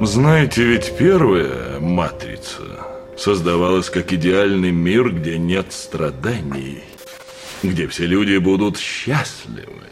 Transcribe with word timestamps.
Знаете, 0.00 0.62
ведь 0.62 0.96
первая 0.96 1.80
«Матрица» 1.80 2.62
создавалась 3.16 3.90
как 3.90 4.12
идеальный 4.12 4.70
мир, 4.70 5.10
где 5.10 5.38
нет 5.38 5.72
страданий, 5.72 6.84
где 7.64 7.88
все 7.88 8.06
люди 8.06 8.36
будут 8.36 8.78
счастливы. 8.78 9.88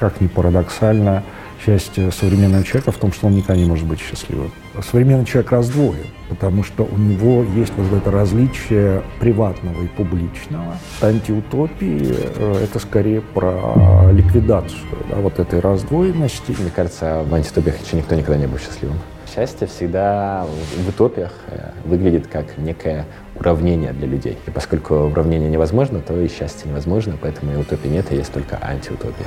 Как 0.00 0.18
ни 0.22 0.28
парадоксально, 0.28 1.24
счастье 1.62 2.10
современного 2.10 2.64
человека 2.64 2.92
в 2.92 2.96
том, 2.96 3.12
что 3.12 3.26
он 3.26 3.36
никогда 3.36 3.60
не 3.60 3.68
может 3.68 3.84
быть 3.84 4.00
счастливым. 4.00 4.50
Современный 4.82 5.24
человек 5.24 5.50
раздвоен, 5.50 6.06
потому 6.28 6.62
что 6.62 6.84
у 6.84 6.96
него 6.96 7.42
есть 7.56 7.72
вот 7.76 7.92
это 7.96 8.10
различие 8.10 9.02
приватного 9.18 9.82
и 9.82 9.86
публичного. 9.88 10.76
Антиутопии 11.02 12.14
э,— 12.36 12.60
это 12.64 12.78
скорее 12.78 13.20
про 13.20 14.10
ликвидацию 14.12 14.80
да, 15.10 15.16
вот 15.16 15.38
этой 15.38 15.60
раздвоенности. 15.60 16.54
Мне 16.58 16.70
кажется, 16.74 17.24
в 17.28 17.34
антиутопиях 17.34 17.76
еще 17.84 17.96
никто 17.96 18.14
никогда 18.14 18.38
не 18.38 18.46
был 18.46 18.58
счастливым. 18.58 18.98
Счастье 19.34 19.66
всегда 19.66 20.46
в 20.76 20.88
утопиях 20.88 21.32
э, 21.48 21.70
выглядит 21.84 22.28
как 22.28 22.56
некое 22.56 23.04
уравнение 23.34 23.92
для 23.92 24.06
людей. 24.06 24.38
И 24.46 24.50
поскольку 24.50 24.94
уравнение 24.94 25.50
невозможно, 25.50 26.00
то 26.00 26.18
и 26.20 26.28
счастье 26.28 26.70
невозможно, 26.70 27.14
поэтому 27.20 27.52
и 27.52 27.56
утопии 27.56 27.88
нет, 27.88 28.10
и 28.12 28.16
есть 28.16 28.32
только 28.32 28.58
антиутопия. 28.62 29.26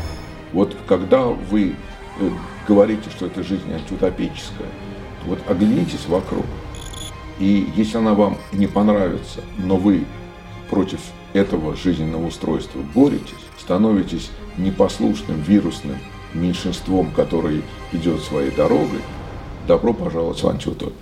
Вот 0.54 0.76
когда 0.88 1.24
вы 1.24 1.76
э, 2.20 2.30
говорите, 2.68 3.10
что 3.10 3.28
эта 3.28 3.44
жизнь 3.44 3.72
антиутопическая, 3.72 4.68
вот 5.26 5.40
оглянитесь 5.48 6.06
вокруг. 6.08 6.46
И 7.40 7.70
если 7.76 7.98
она 7.98 8.14
вам 8.14 8.38
не 8.52 8.68
понравится, 8.68 9.42
но 9.58 9.78
вы 9.78 10.06
против 10.70 11.00
этого 11.34 11.76
жизненного 11.76 12.28
устройства 12.28 12.80
боретесь, 12.94 13.34
становитесь 13.60 14.30
непослушным 14.58 15.42
вирусным 15.42 15.98
меньшинством, 16.34 17.12
который 17.12 17.64
идет 17.92 18.22
своей 18.22 18.52
дорогой, 18.52 19.02
добро 19.68 19.94
пожаловать 19.94 20.42
в 20.42 20.48
антиутопию. 20.48 20.94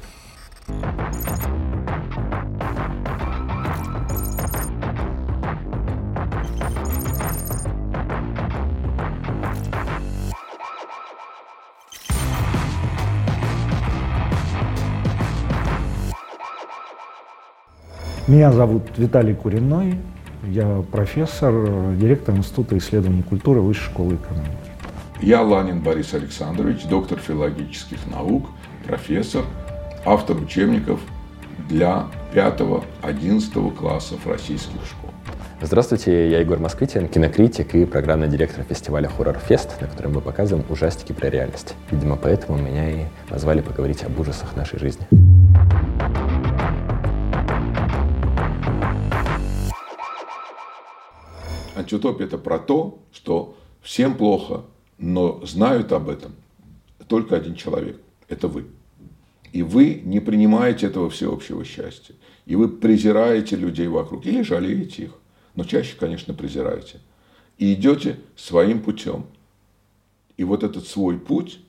Меня 18.29 18.51
зовут 18.51 18.83
Виталий 18.95 19.33
Куриной. 19.33 19.95
Я 20.43 20.83
профессор, 20.91 21.95
директор 21.95 22.35
Института 22.35 22.77
исследований 22.77 23.23
культуры 23.23 23.59
Высшей 23.59 23.85
школы 23.85 24.17
экономики. 24.17 24.53
Я 25.19 25.41
Ланин 25.41 25.81
Борис 25.81 26.13
Александрович, 26.13 26.83
доктор 26.83 27.17
филологических 27.17 27.97
наук, 28.05 28.45
профессор, 28.85 29.45
автор 30.05 30.37
учебников 30.37 30.99
для 31.69 32.05
5-11 32.35 33.75
классов 33.75 34.19
российских 34.27 34.85
школ. 34.85 35.09
Здравствуйте, 35.63 36.29
я 36.29 36.41
Егор 36.41 36.59
Москвитин, 36.59 37.07
кинокритик 37.07 37.73
и 37.73 37.85
программный 37.85 38.27
директор 38.27 38.63
фестиваля 38.63 39.09
Хоррор 39.09 39.39
Фест, 39.39 39.81
на 39.81 39.87
котором 39.87 40.13
мы 40.13 40.21
показываем 40.21 40.63
ужастики 40.69 41.13
про 41.13 41.29
реальность. 41.29 41.73
Видимо, 41.89 42.15
поэтому 42.15 42.59
меня 42.59 42.91
и 42.91 43.05
назвали 43.31 43.61
поговорить 43.61 44.03
об 44.03 44.19
ужасах 44.19 44.55
нашей 44.55 44.77
жизни. 44.77 45.07
Антиутопия– 51.89 52.25
это 52.27 52.37
про 52.37 52.59
то, 52.59 52.99
что 53.11 53.57
всем 53.81 54.15
плохо, 54.15 54.65
но 54.97 55.43
знают 55.45 55.91
об 55.91 56.09
этом 56.09 56.33
только 57.09 57.35
один 57.35 57.55
человек– 57.55 57.99
это 58.29 58.47
вы. 58.47 58.67
И 59.51 59.63
вы 59.63 60.01
не 60.05 60.19
принимаете 60.19 60.85
этого 60.85 61.09
всеобщего 61.09 61.65
счастья. 61.65 62.15
И 62.45 62.55
вы 62.55 62.69
презираете 62.69 63.55
людей 63.55 63.87
вокруг 63.87 64.25
или 64.27 64.43
жалеете 64.43 65.05
их. 65.05 65.11
Но 65.55 65.63
чаще, 65.63 65.95
конечно, 65.99 66.35
презираете. 66.35 66.99
И 67.57 67.73
идете 67.73 68.19
своим 68.35 68.81
путем. 68.81 69.25
И 70.37 70.43
вот 70.43 70.63
этот 70.63 70.87
свой 70.87 71.17
путь, 71.17 71.59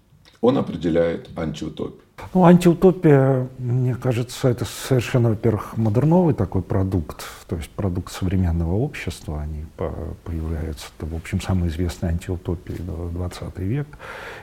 он 0.43 0.59
определяет 0.59 1.31
антиутопию. 1.37 2.05
Ну, 2.35 2.45
антиутопия, 2.45 3.49
мне 3.59 3.95
кажется, 3.95 4.49
это 4.49 4.65
совершенно, 4.65 5.31
во-первых, 5.31 5.77
модерновый 5.77 6.35
такой 6.35 6.63
продукт, 6.63 7.25
то 7.49 7.57
есть 7.57 7.71
продукт 7.71 8.13
современного 8.13 8.75
общества. 8.75 9.43
Они 9.43 9.65
появляются, 10.25 10.87
это, 10.97 11.07
в 11.07 11.15
общем, 11.15 11.41
самые 11.41 11.71
известные 11.71 12.11
антиутопии 12.11 12.77
20 12.79 13.59
век. 13.59 13.87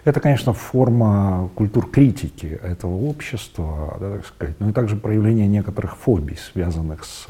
Это, 0.03 0.19
конечно, 0.19 0.53
форма 0.53 1.49
культур 1.55 1.89
критики 1.89 2.59
этого 2.61 2.95
общества, 2.95 3.97
да, 3.99 4.15
так 4.17 4.25
сказать, 4.27 4.59
но 4.59 4.69
и 4.69 4.73
также 4.73 4.95
проявление 4.95 5.47
некоторых 5.47 5.97
фобий, 5.97 6.37
связанных 6.37 7.05
с 7.05 7.27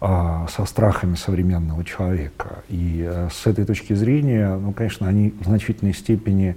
а, 0.00 0.46
со 0.46 0.64
страхами 0.64 1.16
современного 1.16 1.84
человека. 1.84 2.62
И 2.68 3.04
э, 3.04 3.28
с 3.32 3.48
этой 3.48 3.64
точки 3.64 3.94
зрения, 3.94 4.54
ну, 4.54 4.72
конечно, 4.72 5.08
они 5.08 5.34
в 5.40 5.44
значительной 5.44 5.92
степени 5.92 6.56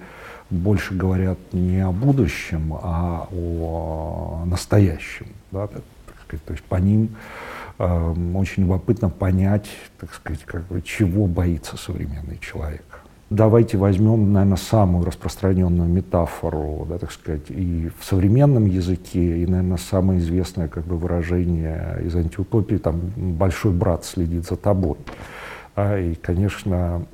больше 0.51 0.93
говорят 0.93 1.39
не 1.53 1.79
о 1.79 1.91
будущем, 1.91 2.73
а 2.81 3.27
о 3.31 4.43
настоящем. 4.45 5.27
Да, 5.51 5.67
так, 5.67 5.81
сказать, 6.25 6.45
то 6.45 6.53
есть 6.53 6.63
по 6.65 6.75
ним 6.75 7.15
э, 7.79 8.13
очень 8.35 8.63
любопытно 8.63 9.09
понять, 9.09 9.69
так 9.99 10.13
сказать, 10.13 10.43
как 10.43 10.63
бы, 10.67 10.81
чего 10.81 11.27
боится 11.27 11.77
современный 11.77 12.37
человек. 12.39 12.83
Давайте 13.29 13.77
возьмем, 13.77 14.33
наверное, 14.33 14.57
самую 14.57 15.05
распространенную 15.05 15.87
метафору, 15.87 16.85
да, 16.89 16.97
так 16.97 17.13
сказать, 17.13 17.49
и 17.49 17.89
в 17.97 18.03
современном 18.03 18.65
языке, 18.65 19.43
и, 19.43 19.45
наверное, 19.45 19.77
самое 19.77 20.19
известное 20.19 20.67
как 20.67 20.83
бы, 20.83 20.97
выражение 20.97 22.01
из 22.05 22.13
антиутопии, 22.13 22.75
там, 22.75 22.99
«большой 23.15 23.71
брат 23.71 24.03
следит 24.03 24.45
за 24.45 24.57
тобой». 24.57 24.97
А, 25.83 25.97
и, 25.97 26.13
конечно, 26.13 27.07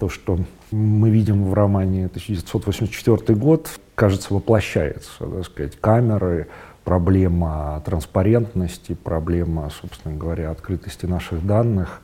то, 0.00 0.08
что 0.08 0.40
мы 0.72 1.10
видим 1.10 1.44
в 1.44 1.54
романе 1.54 2.06
1984 2.06 3.38
год, 3.38 3.70
кажется, 3.94 4.34
воплощается, 4.34 5.18
так 5.18 5.44
сказать, 5.44 5.76
камеры, 5.80 6.48
проблема 6.82 7.80
транспарентности, 7.86 8.94
проблема, 8.94 9.70
собственно 9.80 10.16
говоря, 10.16 10.50
открытости 10.50 11.06
наших 11.06 11.46
данных, 11.46 12.00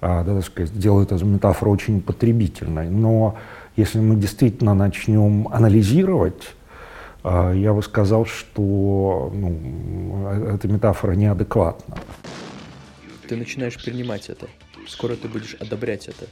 а, 0.00 0.24
да, 0.24 0.34
так 0.34 0.44
сказать, 0.44 0.76
делает 0.76 1.12
эту 1.12 1.24
метафору 1.26 1.70
очень 1.70 2.00
потребительной. 2.00 2.90
Но 2.90 3.36
если 3.76 4.00
мы 4.00 4.16
действительно 4.16 4.74
начнем 4.74 5.46
анализировать, 5.46 6.54
а, 7.22 7.52
я 7.52 7.72
бы 7.72 7.84
сказал, 7.84 8.26
что 8.26 9.30
ну, 9.32 10.26
эта 10.52 10.66
метафора 10.66 11.12
неадекватна. 11.12 11.98
Ты 13.28 13.36
начинаешь 13.36 13.80
принимать 13.80 14.28
это. 14.28 14.48
Скоро 14.88 15.16
ты 15.16 15.28
будешь 15.28 15.54
одобрять 15.54 16.08
это. 16.08 16.26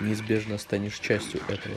Неизбежно 0.00 0.58
станешь 0.58 0.98
частью 0.98 1.40
этого. 1.48 1.76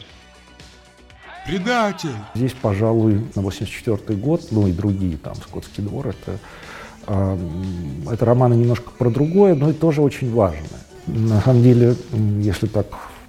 Предатель! 1.45 2.15
Здесь, 2.35 2.53
пожалуй, 2.61 3.25
на 3.35 3.41
84 3.41 4.19
год, 4.19 4.47
ну 4.51 4.67
и 4.67 4.73
другие, 4.73 5.17
там, 5.17 5.35
«Скотский 5.35 5.81
двор», 5.81 6.07
это, 6.07 6.39
э, 7.07 7.37
это 8.11 8.25
романы 8.25 8.55
немножко 8.55 8.91
про 8.91 9.09
другое, 9.09 9.55
но 9.55 9.69
и 9.69 9.73
тоже 9.73 10.01
очень 10.01 10.33
важное. 10.33 10.67
На 11.05 11.39
самом 11.39 11.63
деле, 11.63 11.95
если 12.41 12.67
так 12.67 12.87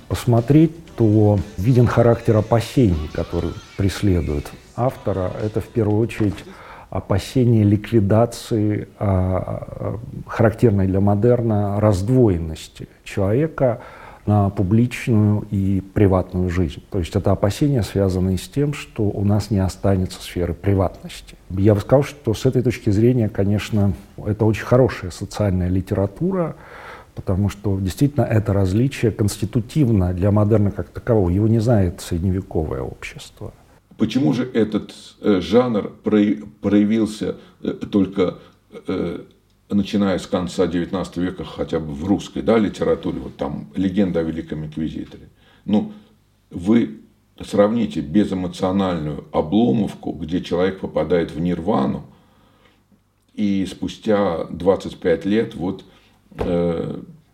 посмотреть, 0.08 0.72
то 0.96 1.38
виден 1.58 1.86
характер 1.86 2.36
опасений, 2.36 3.08
который 3.12 3.52
преследует 3.76 4.50
автора. 4.74 5.32
Это 5.40 5.60
в 5.60 5.68
первую 5.68 6.00
очередь 6.00 6.34
опасение 6.90 7.64
ликвидации 7.64 8.88
а, 8.98 9.98
а, 9.98 9.98
характерной 10.26 10.86
для 10.86 11.00
модерна 11.00 11.80
раздвоенности 11.80 12.88
человека 13.04 13.80
на 14.26 14.50
публичную 14.50 15.46
и 15.50 15.80
приватную 15.80 16.50
жизнь. 16.50 16.82
То 16.90 16.98
есть 16.98 17.16
это 17.16 17.32
опасения, 17.32 17.82
связанные 17.82 18.36
с 18.36 18.46
тем, 18.46 18.74
что 18.74 19.04
у 19.04 19.24
нас 19.24 19.50
не 19.50 19.58
останется 19.58 20.20
сферы 20.20 20.52
приватности. 20.52 21.34
Я 21.50 21.74
бы 21.74 21.80
сказал, 21.80 22.02
что 22.02 22.34
с 22.34 22.44
этой 22.44 22.62
точки 22.62 22.90
зрения, 22.90 23.30
конечно, 23.30 23.94
это 24.22 24.44
очень 24.44 24.64
хорошая 24.64 25.10
социальная 25.10 25.68
литература, 25.68 26.56
потому 27.14 27.48
что 27.48 27.80
действительно 27.80 28.24
это 28.24 28.52
различие 28.52 29.12
конститутивно 29.12 30.12
для 30.12 30.30
модерна 30.30 30.70
как 30.70 30.88
такового. 30.90 31.30
Его 31.30 31.48
не 31.48 31.58
знает 31.58 32.02
средневековое 32.02 32.82
общество. 32.82 33.52
Почему 33.98 34.32
же 34.32 34.48
этот 34.54 34.94
э, 35.20 35.40
жанр 35.40 35.90
проявился 36.02 37.36
э, 37.60 37.72
только 37.72 38.38
э, 38.86 39.24
начиная 39.68 40.18
с 40.20 40.26
конца 40.28 40.66
XIX 40.66 41.20
века, 41.20 41.44
хотя 41.44 41.80
бы 41.80 41.92
в 41.92 42.04
русской 42.04 42.42
да, 42.42 42.58
литературе, 42.58 43.18
вот 43.18 43.36
там 43.36 43.72
легенда 43.74 44.20
о 44.20 44.22
Великом 44.22 44.64
Инквизиторе. 44.64 45.28
Ну, 45.64 45.92
вы 46.50 47.00
сравните 47.40 48.00
безэмоциональную 48.00 49.24
обломовку, 49.32 50.12
где 50.12 50.42
человек 50.42 50.78
попадает 50.78 51.32
в 51.32 51.40
нирвану, 51.40 52.06
и 53.34 53.66
спустя 53.66 54.44
25 54.44 55.24
лет 55.26 55.56
вот 55.56 55.84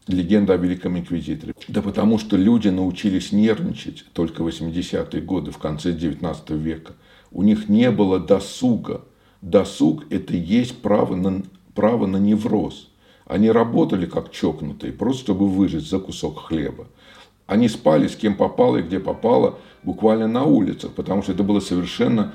легенда 0.07 0.55
о 0.55 0.57
Великом 0.57 0.99
Инквизиторе. 0.99 1.55
Да 1.69 1.83
потому 1.83 2.19
что 2.19 2.37
люди 2.37 2.69
научились 2.69 3.33
нервничать 3.33 4.05
только 4.13 4.43
в 4.43 4.49
80-е 4.49 5.21
годы, 5.23 5.51
в 5.51 5.59
конце 5.59 5.93
19 5.93 6.51
века. 6.51 6.93
У 7.31 7.43
них 7.43 7.69
не 7.69 7.91
было 7.91 8.21
досуга. 8.21 9.03
Досуг– 9.41 10.05
это 10.11 10.35
есть 10.35 10.81
право 10.81 11.17
на, 11.17 11.43
право 11.75 12.07
на 12.07 12.17
невроз. 12.17 12.91
Они 13.27 13.51
работали 13.51 14.07
как 14.07 14.31
чокнутые, 14.31 14.93
просто 14.93 15.23
чтобы 15.23 15.49
выжить 15.49 15.89
за 15.89 15.99
кусок 15.99 16.41
хлеба. 16.41 16.87
Они 17.47 17.69
спали 17.69 18.09
с 18.09 18.17
кем 18.17 18.37
попало 18.37 18.79
и 18.79 18.83
где 18.83 19.01
попало, 19.01 19.59
буквально 19.83 20.27
на 20.27 20.45
улицах, 20.45 20.93
потому 20.93 21.23
что 21.23 21.33
это 21.33 21.43
было 21.43 21.61
совершенно 21.61 22.33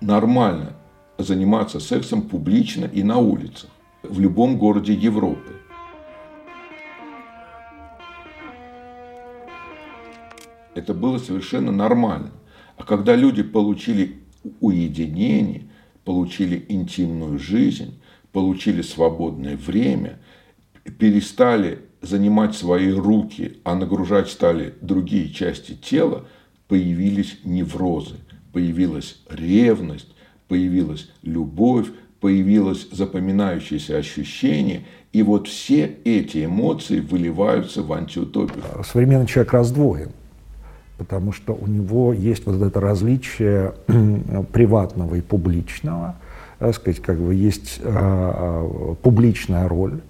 нормально 0.00 0.72
заниматься 1.18 1.80
сексом 1.80 2.22
публично 2.22 2.84
и 2.86 3.02
на 3.02 3.18
улицах 3.18 3.70
в 4.02 4.20
любом 4.20 4.58
городе 4.58 4.92
Европы. 4.92 5.52
Это 10.76 10.92
было 10.92 11.18
совершенно 11.18 11.72
нормально. 11.72 12.30
А 12.76 12.84
когда 12.84 13.16
люди 13.16 13.42
получили 13.42 14.18
уединение, 14.60 15.62
получили 16.04 16.66
интимную 16.68 17.38
жизнь, 17.38 17.98
получили 18.30 18.82
свободное 18.82 19.56
время, 19.56 20.18
перестали 20.98 21.80
занимать 22.02 22.54
свои 22.54 22.92
руки, 22.92 23.56
а 23.64 23.74
нагружать 23.74 24.28
стали 24.28 24.74
другие 24.82 25.30
части 25.30 25.72
тела, 25.72 26.26
появились 26.68 27.38
неврозы, 27.42 28.16
появилась 28.52 29.22
ревность, 29.30 30.14
появилась 30.46 31.10
любовь, 31.22 31.86
появилось 32.20 32.86
запоминающееся 32.92 33.96
ощущение, 33.96 34.84
и 35.14 35.22
вот 35.22 35.48
все 35.48 35.96
эти 36.04 36.44
эмоции 36.44 37.00
выливаются 37.00 37.82
в 37.82 37.90
антиутопию. 37.94 38.62
Современный 38.84 39.26
человек 39.26 39.54
раздвоен, 39.54 40.12
потому 40.98 41.32
что 41.32 41.54
у 41.54 41.66
него 41.66 42.12
есть 42.12 42.46
вот 42.46 42.60
это 42.60 42.80
различие 42.80 43.74
приватного 44.52 45.16
и 45.16 45.20
публичного, 45.20 46.16
так 46.58 46.74
сказать, 46.74 47.00
как 47.00 47.18
бы 47.18 47.34
есть 47.34 47.80
э, 47.82 48.94
публичная 49.02 49.68
роль, 49.68 50.00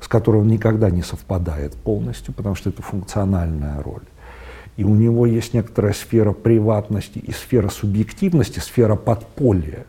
с 0.00 0.08
которой 0.08 0.42
он 0.42 0.48
никогда 0.48 0.90
не 0.90 1.02
совпадает 1.02 1.74
полностью, 1.74 2.34
потому 2.34 2.54
что 2.56 2.70
это 2.70 2.82
функциональная 2.82 3.82
роль. 3.82 4.02
И 4.76 4.82
у 4.82 4.94
него 4.94 5.24
есть 5.24 5.54
некоторая 5.54 5.92
сфера 5.92 6.32
приватности 6.32 7.18
и 7.18 7.30
сфера 7.30 7.68
субъективности, 7.68 8.58
сфера 8.58 8.96
подполья, 8.96 9.86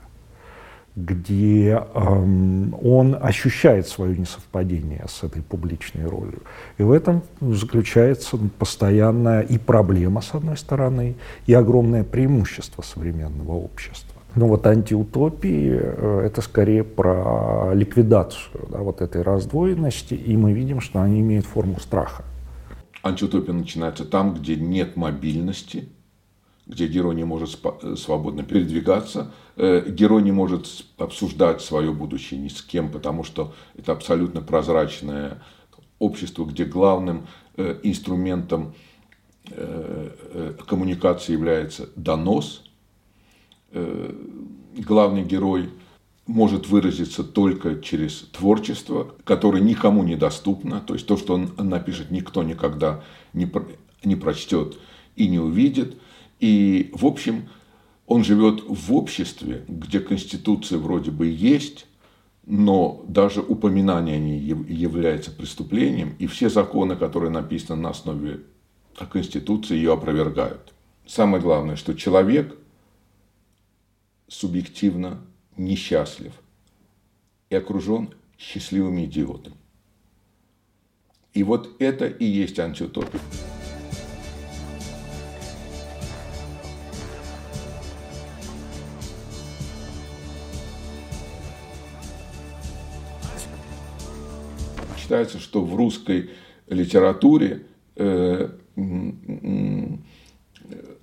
где 0.96 1.84
эм, 1.94 2.74
он 2.82 3.18
ощущает 3.22 3.88
свое 3.88 4.18
несовпадение 4.18 5.06
с 5.10 5.24
этой 5.24 5.42
публичной 5.42 6.06
ролью. 6.06 6.42
И 6.78 6.84
в 6.84 6.92
этом 6.92 7.24
заключается 7.42 8.38
постоянная 8.58 9.42
и 9.42 9.58
проблема, 9.58 10.22
с 10.22 10.34
одной 10.34 10.58
стороны, 10.58 11.16
и 11.48 11.54
огромное 11.54 12.04
преимущество 12.04 12.82
современного 12.82 13.52
общества. 13.52 14.22
Но 14.36 14.48
вот 14.48 14.68
антиутопии 14.68 15.72
э,– 15.72 16.22
это 16.26 16.42
скорее 16.42 16.84
про 16.84 17.74
ликвидацию 17.74 18.68
да, 18.70 18.80
вот 18.80 19.02
этой 19.02 19.22
раздвоенности, 19.22 20.14
и 20.14 20.36
мы 20.36 20.54
видим, 20.54 20.82
что 20.82 21.02
они 21.02 21.22
имеют 21.22 21.46
форму 21.46 21.80
страха. 21.80 22.24
Антиутопия 23.02 23.54
начинается 23.54 24.04
там, 24.04 24.34
где 24.34 24.56
нет 24.56 24.96
мобильности, 24.96 25.90
где 26.68 26.88
герой 26.88 27.16
не 27.16 27.24
может 27.24 27.60
э, 27.64 27.96
свободно 27.96 28.44
передвигаться, 28.44 29.32
э, 29.56 29.90
герой 29.90 30.24
не 30.24 30.32
может 30.32 30.68
обсуждать 30.98 31.62
свое 31.62 31.92
будущее 31.92 32.40
ни 32.40 32.48
с 32.48 32.62
кем, 32.62 32.92
потому 32.92 33.24
что 33.24 33.54
это 33.76 33.92
абсолютно 33.92 34.42
прозрачное 34.42 35.42
общество, 36.00 36.46
где 36.46 36.66
главным 36.66 37.28
инструментом 37.84 38.74
коммуникации 40.68 41.32
является 41.32 41.90
донос– 41.96 42.64
Э, 43.76 44.10
главный 44.78 45.24
герой 45.24 45.70
может 46.28 46.70
выразиться 46.70 47.26
только 47.26 47.82
через 47.82 48.22
творчество, 48.32 49.14
которое 49.26 49.62
никому 49.62 50.04
не 50.04 50.16
доступно. 50.16 50.80
То 50.80 50.94
есть 50.94 51.06
то, 51.06 51.18
что 51.18 51.34
он 51.34 51.52
напишет, 51.58 52.10
никто 52.10 52.42
никогда 52.42 53.04
не, 53.34 53.52
не 54.06 54.16
прочтет 54.16 54.78
и 55.18 55.28
не 55.28 55.40
увидит. 55.40 55.98
И, 56.40 56.92
в 56.94 57.06
общем, 57.06 57.50
он 58.08 58.24
живет 58.24 58.64
в 58.68 58.94
обществе, 58.94 59.64
где 59.68 60.00
Конституция 60.00 60.78
вроде 60.78 61.12
бы 61.12 61.28
есть, 61.28 61.88
но 62.46 63.04
даже 63.08 63.42
упоминание 63.42 64.18
о 64.18 64.20
ней 64.20 64.40
является 64.40 65.32
преступлением, 65.32 66.16
и 66.20 66.28
все 66.28 66.50
законы, 66.50 66.96
которые 66.96 67.32
написаны 67.32 67.82
на 67.82 67.90
основе 67.90 68.42
Конституции, 69.12 69.76
ее 69.76 69.94
опровергают. 69.94 70.74
Самое 71.06 71.42
главное, 71.42 71.76
что 71.76 71.94
человек– 71.94 72.56
субъективно 74.28 75.22
несчастлив 75.58 76.34
и 77.50 77.56
окружен 77.56 78.14
счастливыми 78.38 79.06
идиотами. 79.06 79.56
И 81.34 81.44
вот 81.44 81.76
это 81.80 82.08
и 82.08 82.26
есть 82.26 82.60
антиутопия. 82.60 83.22
Считается, 95.06 95.38
что 95.38 95.64
в 95.64 95.76
русской 95.76 96.32
литературе 96.68 97.62
э, 97.96 98.50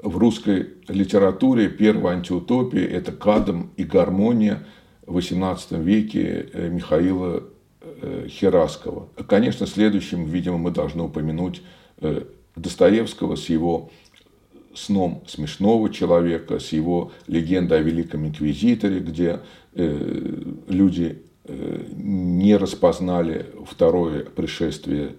в 0.02 0.18
русской 0.18 0.70
литературе 0.88 1.68
первая 1.68 2.16
антиутопия– 2.16 2.84
это 2.88 3.12
«Кадм 3.12 3.68
и 3.76 3.84
гармония» 3.84 4.66
в 5.06 5.18
XVIII 5.18 5.80
веке 5.80 6.48
э, 6.52 6.68
Михаила 6.68 7.44
э, 7.80 8.26
Хераскова. 8.28 9.08
Конечно, 9.28 9.68
следующим, 9.68 10.24
видимо, 10.24 10.58
мы 10.58 10.72
должны 10.72 11.04
упомянуть 11.04 11.62
Достоевского 12.56 13.36
с 13.36 13.48
его 13.48 13.92
сном 14.74 15.22
смешного 15.28 15.90
человека, 15.90 16.58
с 16.58 16.72
его 16.72 17.12
легендой 17.28 17.78
о 17.78 17.82
Великом 17.82 18.26
Инквизиторе, 18.26 18.98
где 18.98 19.38
люди 19.72 21.22
не 21.48 22.56
распознали 22.56 23.46
второе 23.66 24.24
пришествие 24.24 25.16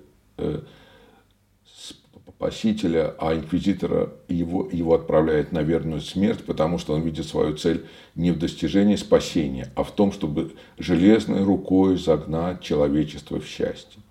Спасителя, 2.44 3.16
а 3.20 3.34
инквизитора 3.36 4.16
его, 4.28 4.68
его 4.70 4.96
отправляет 4.96 5.54
на 5.54 5.64
верную 5.64 6.02
смерть, 6.02 6.44
потому 6.44 6.78
что 6.78 6.94
он 6.94 7.02
видит 7.02 7.26
свою 7.26 7.56
цель 7.56 7.86
не 8.16 8.32
в 8.32 8.38
достижении 8.38 8.98
спасения, 8.98 9.72
а 9.76 9.84
в 9.84 9.92
том, 9.92 10.12
чтобы 10.12 10.52
железной 10.78 11.42
рукой 11.42 11.98
загнать 11.98 12.60
человечество 12.60 13.40
в 13.40 13.48
счастье. 13.48 14.02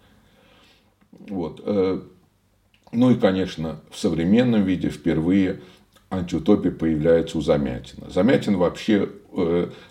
Вот. 1.28 1.60
Э, 1.66 2.00
ну 2.90 3.10
и, 3.10 3.16
конечно, 3.16 3.82
в 3.90 3.98
современном 3.98 4.64
виде 4.64 4.88
впервые 4.88 5.60
антиутопия 6.08 6.72
появляется 6.72 7.36
у 7.36 7.42
Замятина. 7.42 8.08
Замятин 8.08 8.56
вообще 8.56 9.10
э, 9.10 9.10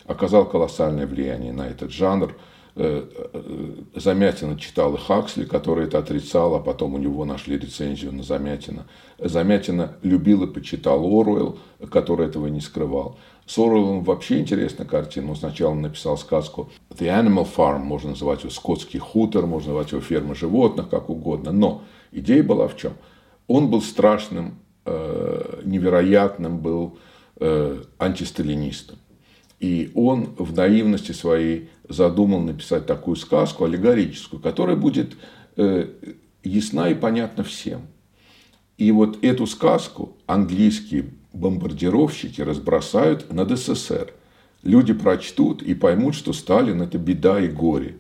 оказал 0.06 0.46
колоссальное 0.46 1.08
влияние 1.08 1.54
на 1.54 1.68
этот 1.68 1.92
жанр– 1.92 2.36
Э, 2.74 3.06
э, 3.34 3.74
Замятина 3.96 4.58
читал 4.58 4.96
и 4.96 4.98
Хаксли, 4.98 5.44
который 5.44 5.88
это 5.88 5.98
отрицал, 5.98 6.56
а 6.56 6.60
потом 6.60 6.94
у 6.94 6.98
него 6.98 7.26
нашли 7.26 7.58
рецензию 7.58 8.14
на 8.14 8.24
Замятина. 8.24 8.88
Замятина 9.20 9.98
любил 10.04 10.44
и 10.44 10.54
почитал 10.54 11.00
Оруэлл, 11.00 11.60
который 11.92 12.28
этого 12.28 12.48
не 12.48 12.62
скрывал. 12.62 13.18
С 13.46 13.58
Оруэллом 13.58 14.04
вообще 14.04 14.40
интересная 14.40 14.88
картина. 14.88 15.32
Он 15.32 15.36
сначала 15.36 15.74
написал 15.74 16.18
сказку 16.18 16.70
The 16.92 17.08
Animal 17.08 17.48
Farm, 17.54 17.80
можно 17.80 18.12
называть 18.12 18.42
его 18.42 18.52
«Скотский 18.52 19.00
хутор», 19.00 19.48
можно 19.48 19.70
называть 19.70 19.92
его 19.92 20.00
«Ферма 20.00 20.34
животных», 20.34 20.88
как 20.90 21.10
угодно. 21.10 21.52
Но 21.52 21.84
идея 22.14 22.44
была 22.44 22.70
в 22.70 22.78
чем? 22.78 22.94
Он 23.48 23.70
был 23.70 23.82
страшным, 23.82 24.60
э, 24.86 25.62
невероятным, 25.66 26.60
был 26.60 26.98
антисталинистом. 27.98 29.00
И 29.62 29.92
он 29.94 30.34
в 30.38 30.56
наивности 30.56 31.12
своей 31.12 31.70
задумал 31.88 32.42
написать 32.42 32.88
такую 32.88 33.16
сказку 33.16 33.66
аллегорическую, 33.66 34.42
которая 34.42 34.76
будет 34.76 35.16
э, 35.56 35.88
ясна 36.44 36.90
и 36.90 36.96
понятна 36.96 37.44
всем. 37.44 37.82
И 38.80 38.92
вот 38.92 39.24
эту 39.24 39.46
сказку 39.46 40.18
английские 40.26 41.12
бомбардировщики 41.32 42.42
разбросают 42.42 43.32
над 43.32 43.56
СССР. 43.56 44.12
Люди 44.64 44.94
прочтут 44.94 45.62
и 45.62 45.76
поймут, 45.76 46.16
что 46.16 46.34
Сталин– 46.34 46.82
это 46.84 46.98
беда 46.98 47.40
и 47.40 47.48
горе. 47.48 47.98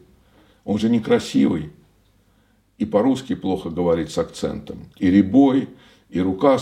Он 0.66 0.80
же 0.80 0.90
некрасивый. 0.90 1.70
И 2.80 2.86
по-русски 2.86 3.36
плохо 3.36 3.70
говорит 3.70 4.10
с 4.10 4.18
акцентом. 4.18 4.88
И 4.98 5.12
ребой, 5.12 5.70
и 6.10 6.20
рука 6.22 6.58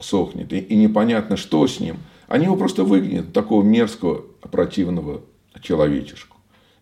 сохнет, 0.00 0.52
и, 0.52 0.74
непонятно, 0.74 1.36
что 1.36 1.64
с 1.68 1.78
ним– 1.78 1.98
они 2.32 2.46
его 2.46 2.56
просто 2.56 2.82
выгонят, 2.82 3.34
такого 3.34 3.62
мерзкого, 3.62 4.24
противного 4.50 5.22
человечешку. 5.60 6.36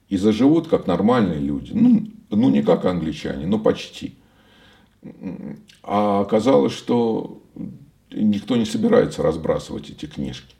И 0.09 0.17
заживут, 0.17 0.69
как 0.69 0.87
нормальные 0.87 1.39
люди. 1.39 1.73
Ну, 1.73 2.09
ну 2.31 2.51
не 2.51 2.63
как 2.63 2.85
англичане, 2.85 3.47
но 3.47 3.59
почти. 3.59 4.17
А 5.83 6.21
оказалось, 6.21 6.73
что 6.73 7.43
никто 8.11 8.57
не 8.57 8.65
собирается 8.65 9.23
разбрасывать 9.23 9.91
эти 9.91 10.07
книжки. 10.07 10.55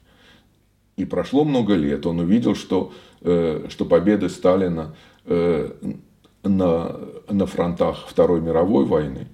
И 0.97 1.05
прошло 1.05 1.43
много 1.43 1.75
лет, 1.75 2.05
он 2.05 2.19
увидел, 2.19 2.55
что, 2.55 2.93
э, 3.21 3.67
что 3.69 3.85
победы 3.85 4.29
Сталина 4.29 4.95
э, 5.25 5.71
на, 6.43 6.99
на 7.29 7.45
фронтах 7.45 8.07
Второй 8.07 8.41
мировой 8.41 8.85
войны, 8.85 9.27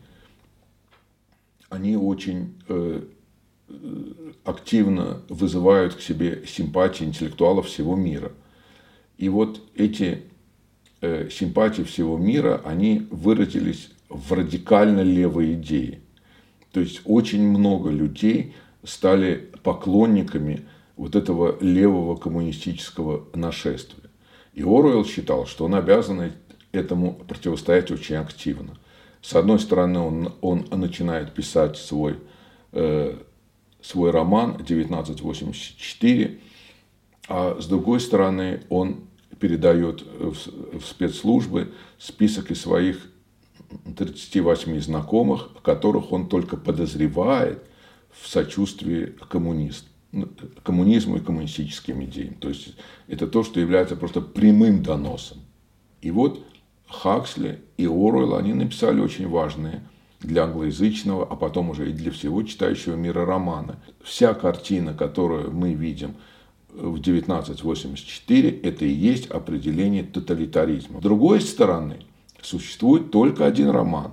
они 1.69 1.97
очень 1.97 2.61
э, 2.69 3.03
активно 4.43 5.21
вызывают 5.29 5.95
к 5.95 6.01
себе 6.01 6.43
симпатии 6.47 7.03
интеллектуалов 7.03 7.67
всего 7.67 7.95
мира. 7.95 8.31
И 9.17 9.29
вот 9.29 9.61
эти 9.75 10.23
симпатии 11.01 11.83
всего 11.83 12.17
мира, 12.17 12.61
они 12.63 13.07
выразились 13.11 13.89
в 14.09 14.31
радикально 14.33 15.01
левой 15.01 15.53
идее. 15.53 16.01
То 16.71 16.79
есть 16.79 17.01
очень 17.05 17.47
много 17.47 17.89
людей 17.89 18.55
стали 18.83 19.49
поклонниками 19.63 20.65
вот 20.95 21.15
этого 21.15 21.57
левого 21.61 22.15
коммунистического 22.15 23.25
нашествия. 23.33 24.09
И 24.53 24.63
Оруэлл 24.63 25.05
считал, 25.05 25.45
что 25.45 25.65
он 25.65 25.75
обязан 25.75 26.31
этому 26.71 27.13
противостоять 27.13 27.91
очень 27.91 28.15
активно. 28.15 28.77
С 29.21 29.35
одной 29.35 29.59
стороны, 29.59 29.99
он, 29.99 30.33
он 30.41 30.65
начинает 30.71 31.33
писать 31.33 31.77
свой, 31.77 32.17
э, 32.71 33.17
свой 33.87 34.11
роман 34.11 34.57
«1984», 34.57 36.39
а 37.29 37.57
с 37.59 37.67
другой 37.67 37.99
стороны, 37.99 38.61
он 38.69 39.01
передает 39.39 40.01
в, 40.01 40.35
спецслужбы 40.81 41.73
список 41.97 42.51
из 42.51 42.61
своих 42.61 43.09
38 43.95 44.79
знакомых, 44.79 45.49
которых 45.61 46.11
он 46.11 46.27
только 46.29 46.57
подозревает 46.57 47.63
в 48.11 48.27
сочувствии 48.27 49.13
коммунист, 49.29 49.87
коммунизму 50.63 51.17
и 51.17 51.21
коммунистическим 51.21 52.03
идеям. 52.05 52.35
То 52.35 52.49
есть 52.49 52.75
это 53.07 53.27
то, 53.27 53.43
что 53.43 53.59
является 53.59 53.95
просто 53.95 54.21
прямым 54.21 54.83
доносом. 54.83 55.39
И 56.01 56.11
вот 56.11 56.45
Хаксли 56.87 57.59
и 57.75 57.85
Оруэлл, 57.85 58.35
они 58.35 58.53
написали 58.53 59.01
очень 59.01 59.27
важные 59.27 59.83
для 60.19 60.43
англоязычного, 60.43 61.25
а 61.25 61.35
потом 61.35 61.69
уже 61.69 61.89
и 61.89 61.93
для 61.93 62.11
всего 62.11 62.43
читающего 62.43 62.95
мира 62.95 63.25
романы. 63.25 63.75
Вся 64.03 64.33
картина, 64.33 64.93
которую 64.93 65.51
мы 65.51 65.73
видим 65.73 66.15
в 66.69 66.99
1984, 66.99 68.49
это 68.61 68.85
и 68.85 68.91
есть 68.91 69.27
определение 69.27 70.03
тоталитаризма. 70.03 70.99
С 70.99 71.03
другой 71.03 71.41
стороны, 71.41 71.97
существует 72.41 73.11
только 73.11 73.45
один 73.45 73.69
роман, 73.69 74.11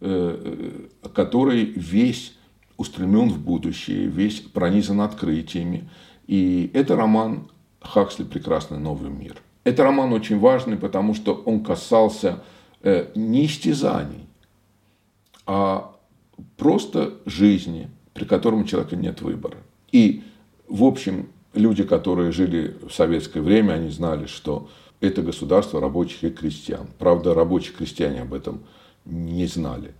э, 0.00 0.80
э, 1.02 1.08
который 1.08 1.64
весь 1.64 2.34
устремлен 2.76 3.30
в 3.30 3.40
будущее, 3.40 4.06
весь 4.06 4.40
пронизан 4.40 5.00
открытиями. 5.00 5.88
И 6.26 6.70
это 6.74 6.96
роман 6.96 7.48
Хаксли 7.80 8.24
«Прекрасный 8.24 8.78
новый 8.78 9.10
мир». 9.10 9.36
Это 9.64 9.82
роман 9.82 10.12
очень 10.12 10.38
важный, 10.38 10.76
потому 10.76 11.14
что 11.14 11.34
он 11.34 11.62
касался 11.62 12.42
э, 12.82 13.08
не 13.14 13.46
истязаний, 13.46 14.27
а 15.48 15.96
просто 16.58 17.14
жизни, 17.24 17.88
при 18.12 18.24
котором 18.24 18.60
у 18.60 18.64
человека 18.64 18.96
нет 18.96 19.22
выбора. 19.22 19.56
И, 19.90 20.22
в 20.68 20.84
общем, 20.84 21.30
люди, 21.54 21.84
которые 21.84 22.32
жили 22.32 22.76
в 22.86 22.92
советское 22.92 23.40
время, 23.40 23.72
они 23.72 23.88
знали, 23.88 24.26
что 24.26 24.68
это 25.00 25.22
государство 25.22 25.80
рабочих 25.80 26.22
и 26.22 26.30
крестьян. 26.30 26.86
Правда, 26.98 27.32
рабочие 27.32 27.74
крестьяне 27.74 28.20
об 28.20 28.34
этом 28.34 28.60
не 29.06 29.46
знали. 29.46 29.94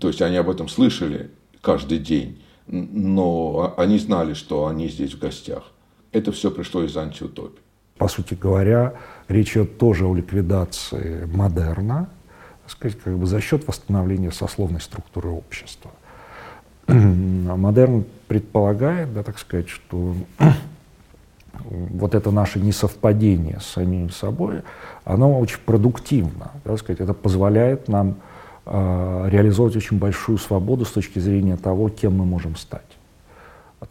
То 0.00 0.06
есть 0.06 0.22
они 0.22 0.36
об 0.36 0.48
этом 0.48 0.68
слышали 0.68 1.30
каждый 1.60 1.98
день, 1.98 2.40
но 2.68 3.74
они 3.76 3.98
знали, 3.98 4.34
что 4.34 4.66
они 4.66 4.88
здесь 4.88 5.14
в 5.14 5.18
гостях. 5.18 5.64
Это 6.12 6.30
все 6.30 6.52
пришло 6.52 6.84
из 6.84 6.96
антиутопии. 6.96 7.60
По 7.98 8.06
сути 8.06 8.34
говоря, 8.34 8.94
речь 9.26 9.56
идет 9.56 9.78
тоже 9.78 10.06
о 10.06 10.14
ликвидации 10.14 11.24
модерна, 11.24 12.08
сказать, 12.66 12.98
как 13.02 13.16
бы 13.16 13.26
за 13.26 13.40
счет 13.40 13.66
восстановления 13.66 14.30
сословной 14.30 14.80
структуры 14.80 15.30
общества. 15.30 15.90
Модерн 16.88 18.04
предполагает, 18.28 19.12
да, 19.12 19.22
так 19.22 19.38
сказать, 19.38 19.68
что 19.68 20.14
вот 21.64 22.14
это 22.14 22.30
наше 22.30 22.60
несовпадение 22.60 23.60
с 23.60 23.66
самим 23.66 24.10
собой, 24.10 24.62
оно 25.04 25.38
очень 25.38 25.58
продуктивно. 25.64 26.50
Так 26.64 26.78
сказать, 26.78 27.00
это 27.00 27.14
позволяет 27.14 27.88
нам 27.88 28.16
э, 28.66 29.28
реализовывать 29.30 29.76
очень 29.76 29.98
большую 29.98 30.38
свободу 30.38 30.84
с 30.84 30.90
точки 30.90 31.18
зрения 31.18 31.56
того, 31.56 31.88
кем 31.88 32.16
мы 32.16 32.24
можем 32.24 32.56
стать. 32.56 32.82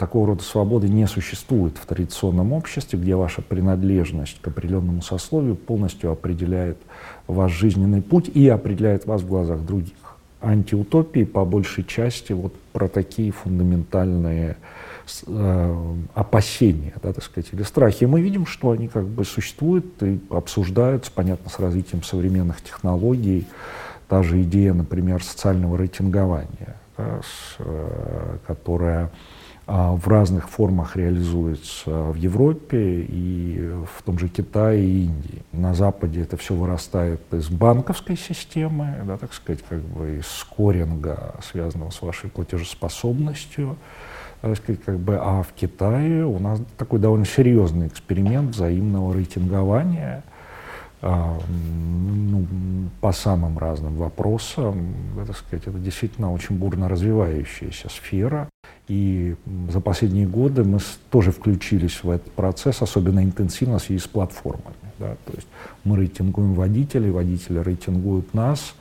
Такого 0.01 0.25
рода 0.25 0.41
свободы 0.41 0.89
не 0.89 1.07
существует 1.07 1.77
в 1.77 1.85
традиционном 1.85 2.53
обществе, 2.53 2.97
где 2.97 3.15
ваша 3.15 3.43
принадлежность 3.43 4.41
к 4.41 4.47
определенному 4.47 5.03
сословию 5.03 5.55
полностью 5.55 6.11
определяет 6.11 6.77
ваш 7.27 7.51
жизненный 7.51 8.01
путь 8.01 8.27
и 8.27 8.47
определяет 8.47 9.05
вас 9.05 9.21
в 9.21 9.27
глазах 9.27 9.61
других. 9.61 9.93
Антиутопии 10.41 11.23
по 11.23 11.45
большей 11.45 11.83
части 11.83 12.33
вот 12.33 12.55
про 12.73 12.87
такие 12.87 13.31
фундаментальные 13.31 14.57
Э, 15.27 15.95
опасения, 16.13 16.93
да, 17.01 17.13
так 17.13 17.23
сказать, 17.23 17.49
или 17.51 17.63
страхи. 17.63 18.03
И 18.03 18.07
мы 18.07 18.21
видим, 18.21 18.45
что 18.45 18.71
они 18.71 18.87
как 18.87 19.05
бы 19.05 19.25
существуют 19.25 20.01
и 20.01 20.19
обсуждаются, 20.29 21.11
понятно, 21.13 21.49
с 21.49 21.59
развитием 21.59 22.03
современных 22.03 22.61
технологий. 22.61 23.45
Та 24.07 24.23
же 24.23 24.41
идея, 24.43 24.73
например, 24.73 25.23
социального 25.23 25.77
рейтингования, 25.77 26.75
да, 26.97 27.21
с, 27.21 27.55
э, 27.59 28.37
которая 28.47 29.11
в 29.71 30.07
разных 30.07 30.49
формах 30.49 30.97
реализуется 30.97 31.91
в 31.91 32.15
Европе 32.15 33.05
и 33.07 33.71
в 33.97 34.03
том 34.03 34.19
же 34.19 34.27
Китае 34.27 34.83
и 34.83 35.05
Индии. 35.05 35.43
На 35.53 35.73
Западе 35.73 36.21
это 36.21 36.35
все 36.35 36.53
вырастает 36.53 37.21
из 37.33 37.49
банковской 37.49 38.17
системы, 38.17 38.95
да, 39.05 39.17
так 39.17 39.33
сказать, 39.33 39.63
как 39.69 39.79
бы 39.79 40.17
из 40.17 40.27
скоринга, 40.27 41.35
связанного 41.41 41.89
с 41.91 42.01
вашей 42.01 42.29
платежеспособностью, 42.29 43.77
сказать, 44.41 44.81
как 44.83 44.99
бы, 44.99 45.17
а 45.17 45.41
в 45.43 45.53
Китае 45.53 46.25
у 46.25 46.39
нас 46.39 46.59
такой 46.77 46.99
довольно 46.99 47.25
серьезный 47.25 47.87
эксперимент 47.87 48.53
взаимного 48.53 49.13
рейтингования 49.13 50.23
а, 50.25 50.30
ну, 51.01 52.45
по 53.01 53.11
самым 53.11 53.57
разным 53.57 53.95
вопросам. 53.95 54.93
Это, 55.21 55.33
сказать, 55.33 55.67
это 55.67 55.79
действительно 55.79 56.31
очень 56.31 56.57
бурно 56.57 56.87
развивающаяся 56.87 57.89
сфера. 57.89 58.49
И 58.87 59.35
за 59.69 59.79
последние 59.79 60.27
годы 60.27 60.63
мы 60.63 60.79
тоже 61.09 61.31
включились 61.31 62.03
в 62.03 62.09
этот 62.09 62.31
процесс, 62.33 62.81
особенно 62.81 63.23
интенсивно 63.23 63.79
в 63.79 63.83
связи 63.83 63.99
с 63.99 64.07
платформами. 64.07 64.75
Да? 64.99 65.15
То 65.25 65.33
есть 65.33 65.47
мы 65.83 65.97
рейтингуем 65.97 66.53
водителей, 66.53 67.09
водители 67.09 67.59
рейтингуют 67.59 68.33
нас 68.33 68.75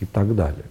и 0.00 0.06
так 0.06 0.34
далее. 0.34 0.64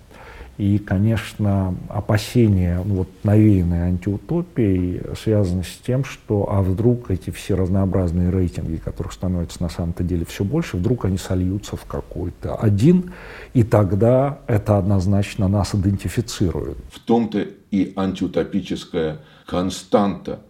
И, 0.57 0.77
конечно, 0.77 1.75
опасения, 1.89 2.81
ну, 2.85 2.95
вот, 2.95 3.07
навеянные 3.23 3.83
антиутопией, 3.83 5.01
связаны 5.15 5.63
с 5.63 5.77
тем, 5.85 6.03
что 6.03 6.51
а 6.51 6.61
вдруг 6.61 7.09
эти 7.09 7.29
все 7.29 7.55
разнообразные 7.55 8.29
рейтинги, 8.29 8.75
которых 8.77 9.13
становится 9.13 9.61
на 9.63 9.69
самом-то 9.69 10.03
деле 10.03 10.25
все 10.25 10.43
больше, 10.43 10.77
вдруг 10.77 11.05
они 11.05 11.17
сольются 11.17 11.77
в 11.77 11.85
какой-то 11.85 12.55
один, 12.55 13.13
и 13.53 13.63
тогда 13.63 14.39
это 14.47 14.77
однозначно 14.77 15.47
нас 15.47 15.73
идентифицирует. 15.73 16.77
В 16.91 16.99
том-то 16.99 17.47
и 17.71 17.93
антиутопическая 17.95 19.19
константа 19.47 20.41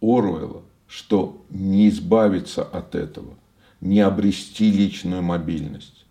Оруэлла, 0.00 0.62
что 0.86 1.44
не 1.50 1.88
избавиться 1.88 2.62
от 2.62 2.94
этого, 2.94 3.34
не 3.80 4.00
обрести 4.00 4.70
личную 4.70 5.22
мобильность, 5.22 6.06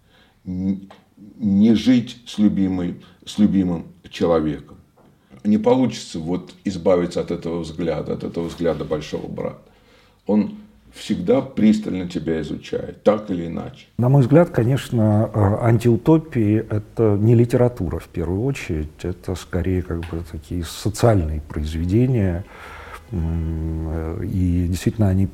не 1.38 1.76
жить 1.76 2.22
с, 2.26 2.38
любимой, 2.38 3.02
с 3.26 3.38
любимым 3.38 3.86
человеком. 4.10 4.78
Не 5.44 5.58
получится 5.58 6.20
вот 6.20 6.54
избавиться 6.64 7.20
от 7.22 7.32
этого 7.32 7.60
взгляда, 7.60 8.14
от 8.14 8.24
этого 8.24 8.48
взгляда 8.48 8.86
большого 8.86 9.28
брата. 9.28 9.62
Он 10.26 10.56
всегда 10.94 11.42
пристально 11.42 12.08
тебя 12.08 12.42
изучает, 12.42 13.04
так 13.04 13.30
или 13.32 13.48
иначе. 13.48 13.88
На 13.98 14.10
мой 14.10 14.22
взгляд, 14.22 14.52
конечно, 14.52 15.30
э, 15.34 15.40
антиутопии– 15.66 16.66
это 16.70 17.18
не 17.20 17.36
литература 17.36 18.00
в 18.00 18.08
первую 18.08 18.44
очередь, 18.44 18.90
это 19.02 19.36
скорее 19.36 19.82
как 19.82 20.00
бы 20.02 20.24
такие 20.32 20.64
социальные 20.64 21.42
произведения, 21.42 22.46
и 23.12 24.66
действительно 24.70 25.10
они 25.10 25.28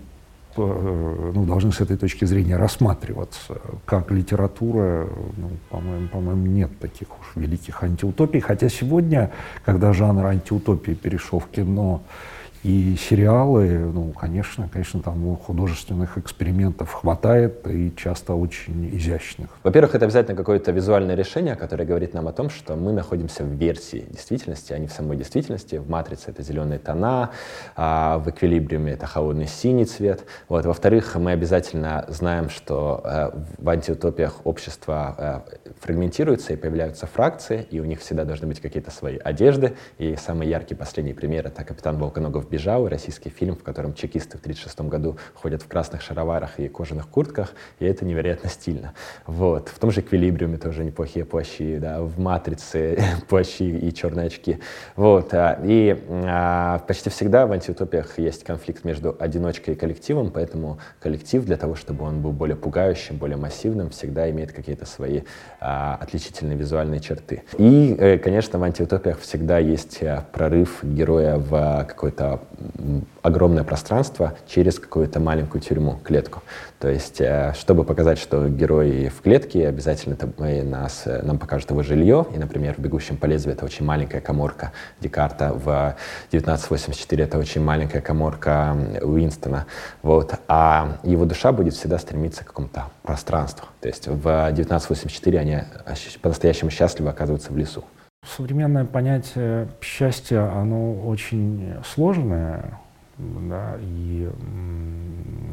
Э, 0.67 1.31
ну, 1.33 1.45
должны 1.45 1.71
с 1.71 1.81
этой 1.81 1.97
точки 1.97 2.25
зрения 2.25 2.57
рассматриваться. 2.57 3.61
Как 3.85 4.11
литература, 4.11 5.07
ну, 5.37 5.49
по-моему, 5.69 6.07
по-моему, 6.09 6.45
нет 6.47 6.71
таких 6.79 7.07
уж 7.19 7.35
великих 7.35 7.83
антиутопий. 7.83 8.39
Хотя 8.39 8.69
сегодня, 8.69 9.31
когда 9.65 9.93
жанр 9.93 10.25
антиутопии 10.25 10.93
перешел 10.93 11.39
в 11.39 11.47
кино 11.47 12.01
И 12.63 12.97
сериалы, 12.97 13.69
ну, 13.93 14.11
конечно, 14.11 14.67
конечно, 14.67 15.01
там 15.01 15.37
художественных 15.37 16.17
экспериментов 16.17 16.91
хватает 16.91 17.65
и 17.65 17.93
часто 17.95 18.33
очень 18.33 18.89
изящных. 18.97 19.49
Во-первых, 19.63 19.95
это 19.95 20.05
обязательно 20.05 20.35
какое-то 20.35 20.71
визуальное 20.71 21.15
решение, 21.15 21.55
которое 21.55 21.85
говорит 21.85 22.13
нам 22.13 22.27
о 22.27 22.33
том, 22.33 22.49
что 22.49 22.75
мы 22.75 22.91
находимся 22.91 23.45
в 23.45 23.47
версии 23.47 24.05
действительности, 24.09 24.73
а 24.73 24.77
не 24.77 24.87
в 24.87 24.91
самой 24.91 25.15
действительности. 25.15 25.77
В 25.77 25.89
«Матрице» 25.89 26.31
это 26.31 26.43
зеленые 26.43 26.79
тона, 26.79 27.29
а 27.77 28.17
в 28.17 28.29
«Эквилибриуме» 28.29 28.91
это 28.91 29.05
холодный 29.05 29.47
синий 29.47 29.85
цвет. 29.85 30.25
Вот. 30.49 30.65
Во-вторых, 30.65 31.15
мы 31.15 31.31
обязательно 31.31 32.05
знаем, 32.09 32.49
что 32.49 33.01
э, 33.05 33.31
в 33.57 33.69
антиутопиях 33.69 34.41
общество 34.43 35.15
э, 35.17 35.71
фрагментируется 35.79 36.51
и 36.51 36.57
появляются 36.57 37.07
фракции, 37.07 37.65
и 37.71 37.79
у 37.79 37.85
них 37.85 38.01
всегда 38.01 38.25
должны 38.25 38.47
быть 38.47 38.59
какие-то 38.59 38.91
свои 38.91 39.17
одежды. 39.17 39.75
И 39.97 40.17
самый 40.17 40.49
яркий 40.49 40.75
последний 40.75 41.13
пример— 41.13 41.47
это 41.47 41.63
«Капитан 41.63 41.97
Волконогов 41.97 42.48
бежал», 42.49 42.87
российский 42.87 43.29
фильм, 43.29 43.55
в 43.55 43.63
котором 43.63 43.93
чекисты 43.93 44.37
в 44.37 44.41
1936 44.41 44.89
году 44.89 45.17
ходят 45.33 45.61
в 45.61 45.67
красных 45.67 46.01
шароварах 46.01 46.59
и 46.59 46.67
кожаных 46.67 47.07
куртках, 47.07 47.53
и 47.79 47.85
это 47.85 48.05
невероятно 48.05 48.49
стильно. 48.49 48.93
Вот. 49.25 49.69
В 49.69 49.79
том 49.79 49.91
же 49.91 50.01
«Эквилибриуме» 50.01 50.57
тоже 50.57 50.83
неплохие 50.83 51.25
плащи, 51.25 51.77
да, 51.77 52.01
в 52.01 52.19
«Матрице» 52.19 52.99
плащи 53.29 53.63
и 53.63 53.93
черные 53.93 54.27
очки. 54.27 54.59
Вот. 54.95 55.33
А, 55.33 55.59
и 55.63 55.97
а, 56.09 56.79
почти 56.79 57.09
всегда 57.09 57.45
в 57.45 57.51
антиутопиях 57.51 58.19
есть 58.19 58.43
конфликт 58.43 58.83
между 58.83 59.15
одиночкой 59.19 59.75
и 59.75 59.77
коллективом, 59.77 60.31
поэтому 60.31 60.79
коллектив 60.99 61.43
для 61.45 61.57
того, 61.57 61.75
чтобы 61.75 62.05
он 62.05 62.21
был 62.21 62.31
более 62.31 62.55
пугающим, 62.55 63.17
более 63.17 63.37
массивным, 63.37 63.89
всегда 63.89 64.29
имеет 64.29 64.51
какие-то 64.51 64.85
свои 64.85 65.21
а, 65.59 65.97
отличительные 65.99 66.57
визуальные 66.57 66.99
черты. 66.99 67.43
И, 67.57 67.95
э, 67.97 68.17
конечно, 68.17 68.59
в 68.59 68.63
антиутопиях 68.63 69.19
всегда 69.19 69.59
есть 69.59 70.01
э, 70.01 70.23
прорыв 70.31 70.83
героя 70.83 71.37
в 71.37 71.85
какой-то 71.87 72.38
огромное 73.21 73.63
пространство 73.63 74.33
через 74.47 74.79
какую-то 74.79 75.19
маленькую 75.19 75.61
тюрьму, 75.61 75.99
клетку. 76.03 76.41
То 76.79 76.87
есть, 76.87 77.19
э, 77.19 77.53
чтобы 77.59 77.83
показать, 77.83 78.17
что 78.17 78.47
герой 78.47 79.09
в 79.09 79.21
клетке, 79.21 79.67
обязательно 79.67 80.13
это 80.13 80.29
нас, 80.63 81.03
э, 81.05 81.21
нам 81.23 81.37
покажут 81.37 81.71
его 81.71 81.83
жилье. 81.83 82.25
И, 82.33 82.37
например, 82.37 82.75
в 82.75 82.79
«Бегущем 82.79 83.17
по 83.17 83.25
лезвию» 83.25 83.55
это 83.55 83.65
очень 83.65 83.85
маленькая 83.85 84.21
коморка 84.21 84.71
Декарта, 85.01 85.53
в 85.53 85.95
1984 86.29 87.23
это 87.23 87.37
очень 87.37 87.61
маленькая 87.61 88.01
коморка 88.01 88.77
Уинстона. 89.01 89.65
Вот. 90.01 90.33
А 90.47 90.99
его 91.03 91.25
душа 91.25 91.51
будет 91.51 91.73
всегда 91.73 91.97
стремиться 91.99 92.43
к 92.43 92.47
какому-то 92.47 92.85
пространству. 93.03 93.67
То 93.81 93.87
есть 93.87 94.07
в 94.07 94.47
1984 94.47 95.39
они 95.39 95.57
по-настоящему 96.21 96.71
счастливо 96.71 97.11
оказываются 97.11 97.51
в 97.51 97.57
лесу. 97.57 97.83
Современное 98.39 98.85
понятие 98.85 99.69
счастья, 99.81 100.51
оно 100.51 100.93
очень 101.07 101.73
сложное, 101.85 102.79
да, 103.17 103.77
и 103.81 104.29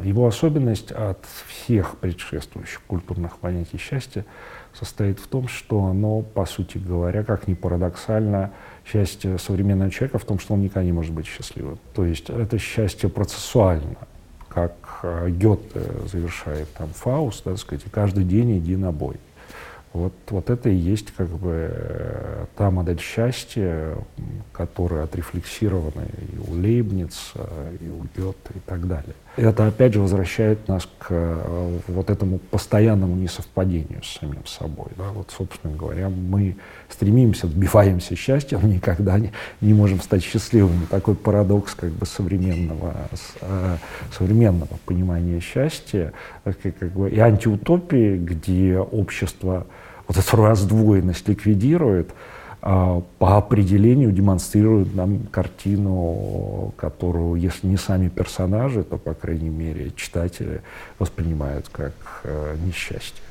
его 0.04 0.26
особенность 0.26 0.92
от 0.92 1.24
всех 1.46 1.96
предшествующих 1.98 2.82
культурных 2.86 3.38
понятий 3.38 3.78
счастья 3.78 4.24
состоит 4.72 5.18
в 5.18 5.26
том, 5.26 5.48
что 5.48 5.86
оно, 5.86 6.22
по 6.22 6.44
сути 6.44 6.78
говоря, 6.78 7.24
как 7.24 7.48
ни 7.48 7.54
парадоксально, 7.54 8.52
счастье 8.84 9.38
современного 9.38 9.90
человека 9.90 10.18
в 10.18 10.24
том, 10.24 10.38
что 10.38 10.54
он 10.54 10.62
никогда 10.62 10.84
не 10.84 10.92
может 10.92 11.12
быть 11.12 11.26
счастливым. 11.26 11.78
То 11.94 12.04
есть 12.04 12.30
это 12.30 12.58
счастье 12.58 13.08
процессуально, 13.08 13.96
как 14.48 15.00
э, 15.02 15.30
Гёте 15.30 15.82
завершает 16.06 16.72
там 16.74 16.88
Фауст, 16.90 17.42
так 17.42 17.58
сказать, 17.58 17.84
каждый 17.90 18.24
день 18.24 18.58
иди 18.58 18.76
на 18.76 18.92
бой. 18.92 19.16
Вот, 19.96 20.12
вот 20.28 20.50
это 20.50 20.68
и 20.68 20.74
есть 20.74 21.10
как 21.12 21.28
бы 21.28 21.70
э, 21.72 22.44
та 22.54 22.70
модель 22.70 23.00
счастья, 23.00 23.96
которая 24.52 25.04
отрефлексирована 25.04 26.02
и 26.04 26.50
у 26.50 26.52
Лейбница, 26.52 27.48
и 27.80 27.88
у 27.88 28.04
Гёте 28.14 28.52
и 28.54 28.60
так 28.66 28.86
далее. 28.86 29.14
Это 29.36 29.66
опять 29.66 29.92
же 29.94 30.00
возвращает 30.00 30.66
нас 30.68 30.86
к 30.98 31.06
э, 31.10 31.78
вот 31.88 32.10
этому 32.10 32.38
постоянному 32.38 33.16
несовпадению 33.16 34.02
с 34.02 34.18
самим 34.18 34.44
собой. 34.44 34.88
Да? 34.96 35.04
Вот, 35.14 35.30
собственно 35.30 35.74
говоря, 35.74 36.10
мы 36.10 36.56
стремимся, 36.90 37.46
добиваемся 37.46 38.16
счастья, 38.16 38.58
но 38.58 38.68
никогда 38.68 39.18
не, 39.18 39.32
не 39.62 39.72
можем 39.72 40.00
стать 40.00 40.22
счастливыми. 40.22 40.86
Такой 40.90 41.14
парадокс 41.14 41.74
как 41.74 41.90
бы 41.90 42.04
современного, 42.04 42.94
э, 43.40 43.76
современного 44.12 44.78
понимания 44.84 45.40
счастья 45.40 46.12
как 46.44 46.92
бы, 46.92 47.08
и 47.08 47.18
антиутопии, 47.18 48.16
где 48.16 48.78
общество 48.78 49.66
вот 50.08 50.16
эту 50.16 50.36
раздвоенность 50.36 51.28
ликвидирует, 51.28 52.10
а, 52.62 53.02
по 53.18 53.36
определению 53.36 54.10
демонстрирует 54.10 54.94
нам 54.94 55.26
картину, 55.30 56.74
которую, 56.76 57.40
если 57.40 57.66
не 57.66 57.76
сами 57.76 58.08
персонажи, 58.08 58.82
то, 58.82 58.98
по 58.98 59.14
крайней 59.14 59.50
мере, 59.50 59.92
читатели 59.94 60.62
воспринимают 60.98 61.68
как 61.68 61.92
э, 62.24 62.56
несчастье. 62.64 63.22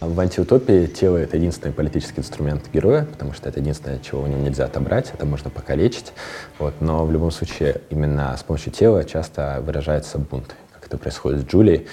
В 0.00 0.18
антиутопии 0.20 0.86
тело— 0.86 1.16
это 1.18 1.36
единственный 1.36 1.72
политический 1.72 2.20
инструмент 2.20 2.64
героя, 2.72 3.04
потому 3.04 3.32
что 3.32 3.48
это 3.48 3.60
единственное, 3.60 3.98
чего 4.00 4.22
у 4.22 4.26
него 4.26 4.40
нельзя 4.40 4.64
отобрать, 4.64 5.10
это 5.14 5.24
можно 5.24 5.50
покалечить. 5.50 6.12
Вот. 6.58 6.74
Но 6.80 7.06
в 7.06 7.12
любом 7.12 7.30
случае 7.30 7.80
именно 7.90 8.36
с 8.36 8.42
помощью 8.42 8.72
тела 8.72 9.04
часто 9.04 9.62
выражается 9.64 10.18
бунт, 10.18 10.54
как 10.72 10.86
это 10.86 10.98
происходит 10.98 11.42
с 11.42 11.44
Джулией 11.44 11.86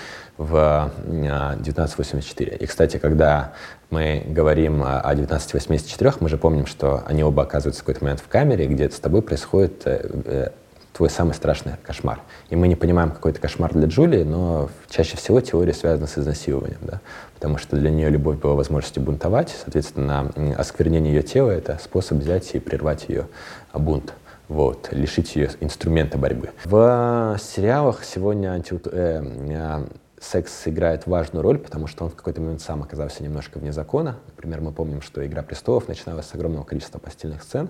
в 0.43 0.91
1984. 1.05 2.51
А, 2.51 2.55
И, 2.55 2.65
кстати, 2.65 2.97
когда 2.97 3.53
мы 3.89 4.23
говорим 4.27 4.83
о 4.83 4.99
1984, 4.99 6.13
мы 6.19 6.29
же 6.29 6.37
помним, 6.37 6.65
что 6.65 7.03
они 7.05 7.23
оба 7.23 7.43
оказываются 7.43 7.81
в 7.81 7.85
какой-то 7.85 8.03
момент 8.03 8.19
в 8.19 8.27
камере, 8.27 8.65
где 8.67 8.89
с 8.89 8.99
тобой 8.99 9.21
происходит 9.21 9.81
э, 9.85 10.01
э, 10.25 10.49
твой 10.93 11.09
самый 11.09 11.33
страшный 11.33 11.73
кошмар. 11.83 12.19
И 12.49 12.55
мы 12.55 12.67
не 12.67 12.75
понимаем, 12.75 13.11
какой 13.11 13.31
это 13.31 13.41
кошмар 13.41 13.73
для 13.73 13.87
Джулии, 13.87 14.23
но 14.23 14.69
чаще 14.89 15.17
всего 15.17 15.41
теория 15.41 15.73
связана 15.73 16.07
с 16.07 16.17
изнасилованием, 16.17 16.79
да? 16.81 16.99
потому 17.35 17.57
что 17.57 17.75
для 17.75 17.89
нее 17.89 18.09
любовь 18.09 18.37
была 18.37 18.53
возможностью 18.53 19.01
бунтовать, 19.03 19.55
соответственно, 19.63 20.31
осквернение 20.57 21.13
ее 21.13 21.23
тела— 21.23 21.51
это 21.51 21.79
способ 21.83 22.19
взять 22.19 22.53
и 22.53 22.59
прервать 22.59 23.09
ее 23.09 23.27
бунт 23.73 24.13
вот, 24.47 24.89
лишить 24.91 25.35
ее 25.35 25.49
инструмента 25.61 26.17
борьбы. 26.17 26.51
В 26.65 27.37
сериалах 27.41 28.03
сегодня 28.03 28.61
э, 28.91 29.85
секс 30.23 30.67
играет 30.67 31.05
важную 31.05 31.43
роль, 31.43 31.57
потому 31.59 31.87
что 31.87 32.05
он 32.05 32.09
в 32.09 32.15
какой-то 32.15 32.41
момент 32.41 32.61
сам 32.61 32.81
оказался 32.81 33.23
немножко 33.23 33.59
вне 33.59 33.73
закона. 33.73 34.17
Например, 34.27 34.61
мы 34.61 34.71
помним, 34.71 35.01
что 35.01 35.25
«Игра 35.25 35.43
престолов» 35.43 35.87
начиналась 35.87 36.27
с 36.27 36.33
огромного 36.33 36.63
количества 36.63 36.97
постельных 36.97 37.43
сцен, 37.43 37.69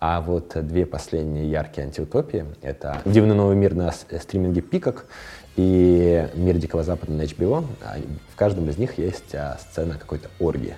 а 0.00 0.20
вот 0.22 0.52
две 0.66 0.86
последние 0.86 1.50
яркие 1.50 1.86
антиутопии— 1.86 2.46
это 2.62 3.02
«Дивный 3.04 3.34
новый 3.34 3.54
мир» 3.54 3.74
на 3.74 3.92
стриминге 3.92 4.62
«Пикок» 4.62 5.04
и 5.56 6.26
«Мир 6.34 6.56
Дикого 6.56 6.82
Запада» 6.82 7.12
на 7.12 7.22
HBO. 7.22 7.66
В 8.32 8.36
каждом 8.36 8.68
из 8.70 8.78
них 8.78 8.96
есть 8.98 9.34
а, 9.34 9.58
сцена 9.60 9.98
какой-то 9.98 10.28
оргии. 10.38 10.76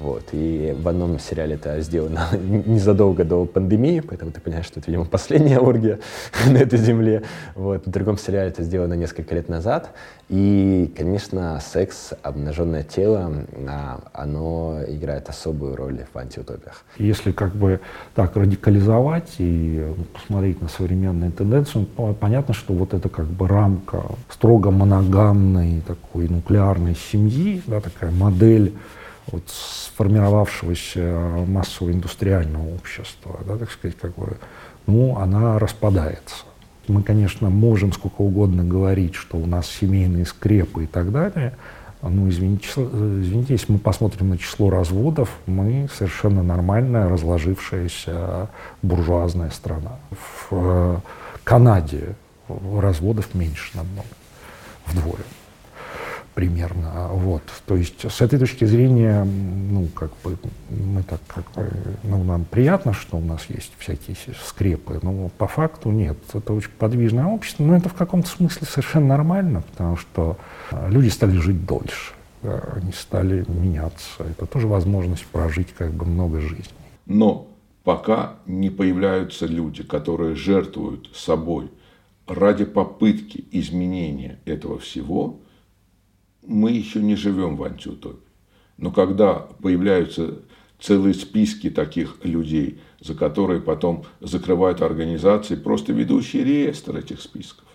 Вот. 0.00 0.24
И 0.32 0.74
в 0.80 0.88
одном 0.88 1.18
сериале 1.18 1.56
это 1.56 1.78
сделано 1.82 2.28
незадолго 2.32 3.22
до 3.24 3.44
пандемии, 3.44 4.00
поэтому 4.00 4.30
ты 4.30 4.40
понимаешь, 4.40 4.66
что 4.66 4.80
это, 4.80 4.90
видимо, 4.90 5.04
последняя 5.04 5.58
оргия 5.58 5.98
на 6.46 6.56
этой 6.56 6.78
земле. 6.78 7.22
Вот. 7.54 7.86
В 7.86 7.90
другом 7.90 8.16
сериале 8.16 8.48
это 8.48 8.62
сделано 8.62 8.94
несколько 8.94 9.34
лет 9.34 9.50
назад. 9.50 9.90
И, 10.30 10.90
конечно, 10.96 11.60
секс, 11.60 12.12
обнаженное 12.22 12.82
тело, 12.82 13.44
а, 13.68 14.00
оно 14.14 14.80
играет 14.88 15.28
особую 15.28 15.76
роль 15.76 16.06
в 16.14 16.16
антиутопиях. 16.16 16.82
Если 16.96 17.32
как 17.32 17.54
бы 17.54 17.80
так 18.14 18.36
радикализовать 18.36 19.34
и 19.38 19.84
посмотреть 20.14 20.62
на 20.62 20.68
современные 20.68 21.30
тенденции, 21.30 21.86
понятно, 22.20 22.54
что 22.54 22.72
вот 22.72 22.94
это 22.94 23.10
как 23.10 23.26
бы 23.26 23.46
рамка 23.46 24.02
строго 24.30 24.70
моногамной 24.70 25.82
такой 25.86 26.28
нуклеарной 26.28 26.94
семьи, 26.94 27.60
да, 27.66 27.80
такая 27.80 28.10
модель 28.10 28.72
вот 29.32 29.44
сформировавшегося 29.48 31.44
массового 31.46 31.92
индустриального 31.92 32.74
общества, 32.74 33.40
да, 33.46 33.56
так 33.56 33.70
сказать, 33.70 33.96
как 34.00 34.14
бы, 34.14 34.36
ну, 34.86 35.18
она 35.18 35.58
распадается. 35.58 36.44
Мы, 36.88 37.02
конечно, 37.02 37.50
можем 37.50 37.92
сколько 37.92 38.22
угодно 38.22 38.64
говорить, 38.64 39.14
что 39.14 39.36
у 39.36 39.46
нас 39.46 39.68
семейные 39.68 40.26
скрепы 40.26 40.84
и 40.84 40.86
так 40.86 41.12
далее, 41.12 41.54
ну, 42.02 42.28
извините, 42.30 42.66
извините, 42.76 43.52
если 43.52 43.72
мы 43.72 43.78
посмотрим 43.78 44.30
на 44.30 44.38
число 44.38 44.70
разводов, 44.70 45.30
мы 45.46 45.88
совершенно 45.94 46.42
нормальная, 46.42 47.08
разложившаяся 47.08 48.48
буржуазная 48.82 49.50
страна. 49.50 49.98
В 50.10 50.48
э, 50.52 50.96
Канаде 51.44 52.14
разводов 52.48 53.34
меньше 53.34 53.76
намного, 53.76 54.08
вдвое 54.86 55.24
примерно. 56.40 57.08
Вот. 57.12 57.42
То 57.66 57.76
есть 57.76 58.10
с 58.10 58.22
этой 58.22 58.38
точки 58.38 58.64
зрения, 58.64 59.24
ну, 59.24 59.88
как 59.88 60.10
бы, 60.24 60.38
мы 60.70 61.02
так, 61.02 61.20
как 61.26 61.44
бы, 61.52 61.70
ну, 62.02 62.24
нам 62.24 62.46
приятно, 62.46 62.94
что 62.94 63.18
у 63.18 63.20
нас 63.20 63.44
есть 63.50 63.72
всякие 63.78 64.16
скрепы, 64.42 64.98
но 65.02 65.28
по 65.36 65.46
факту 65.46 65.90
нет. 65.90 66.16
Это 66.32 66.54
очень 66.54 66.70
подвижное 66.78 67.26
общество, 67.26 67.62
но 67.62 67.76
это 67.76 67.90
в 67.90 67.94
каком-то 67.94 68.26
смысле 68.26 68.66
совершенно 68.66 69.08
нормально, 69.08 69.62
потому 69.70 69.98
что 69.98 70.38
а, 70.70 70.88
люди 70.88 71.10
стали 71.10 71.36
жить 71.36 71.66
дольше, 71.66 72.14
да, 72.42 72.62
они 72.76 72.92
стали 72.92 73.44
меняться. 73.46 74.08
Это 74.20 74.46
тоже 74.46 74.66
возможность 74.66 75.26
прожить 75.26 75.74
как 75.76 75.92
бы 75.92 76.06
много 76.06 76.40
жизней. 76.40 76.64
Но 77.04 77.48
пока 77.84 78.36
не 78.46 78.70
появляются 78.70 79.44
люди, 79.44 79.82
которые 79.82 80.36
жертвуют 80.36 81.10
собой 81.14 81.70
ради 82.26 82.64
попытки 82.64 83.44
изменения 83.52 84.38
этого 84.46 84.78
всего, 84.78 85.38
мы 86.42 86.72
еще 86.72 87.02
не 87.02 87.16
живем 87.16 87.56
в 87.56 87.64
антиутопии. 87.64 88.28
Но 88.76 88.90
когда 88.90 89.34
появляются 89.34 90.42
целые 90.78 91.14
списки 91.14 91.70
таких 91.70 92.24
людей, 92.24 92.80
за 93.00 93.14
которые 93.14 93.60
потом 93.60 94.04
закрывают 94.20 94.80
организации, 94.82 95.54
просто 95.54 95.92
ведущий 95.92 96.42
реестр 96.42 96.96
этих 96.96 97.20
списков, 97.20 97.66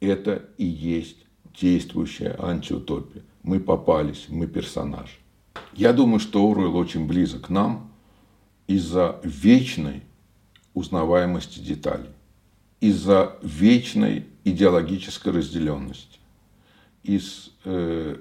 это 0.00 0.48
и 0.58 0.64
есть 0.64 1.18
действующая 1.60 2.36
антиутопия. 2.38 3.22
Мы 3.42 3.60
попались, 3.60 4.26
мы 4.28 4.46
персонаж. 4.46 5.18
Я 5.74 5.92
думаю, 5.92 6.20
что 6.20 6.50
Оруэлл 6.50 6.76
очень 6.76 7.06
близок 7.06 7.46
к 7.46 7.48
нам 7.50 7.92
из-за 8.66 9.20
вечной 9.22 10.02
узнаваемости 10.74 11.58
деталей, 11.58 12.10
из-за 12.80 13.36
вечной 13.42 14.26
идеологической 14.44 15.32
разделенности, 15.32 16.18
из 17.02 17.52
э, 17.64 18.16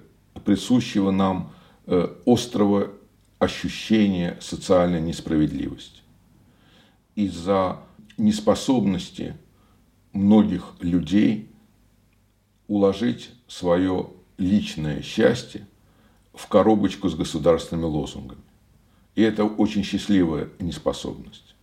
присущего 0.46 1.12
нам 1.12 1.54
э, 1.86 2.15
острого 2.26 2.91
ощущения 3.39 4.38
социальной 4.39 5.02
несправедливости, 5.02 6.02
из-за 7.15 7.80
неспособности 8.17 9.36
многих 10.13 10.76
людей 10.80 11.50
уложить 12.67 13.32
свое 13.48 14.10
личное 14.38 15.02
счастье 15.02 15.67
в 16.34 16.48
коробочку 16.48 17.10
с 17.10 17.15
государственными 17.15 17.86
лозунгами. 17.86 18.41
И 19.15 19.22
это 19.22 19.44
очень 19.44 19.84
счастливая 19.84 20.50
неспособность. 20.60 21.56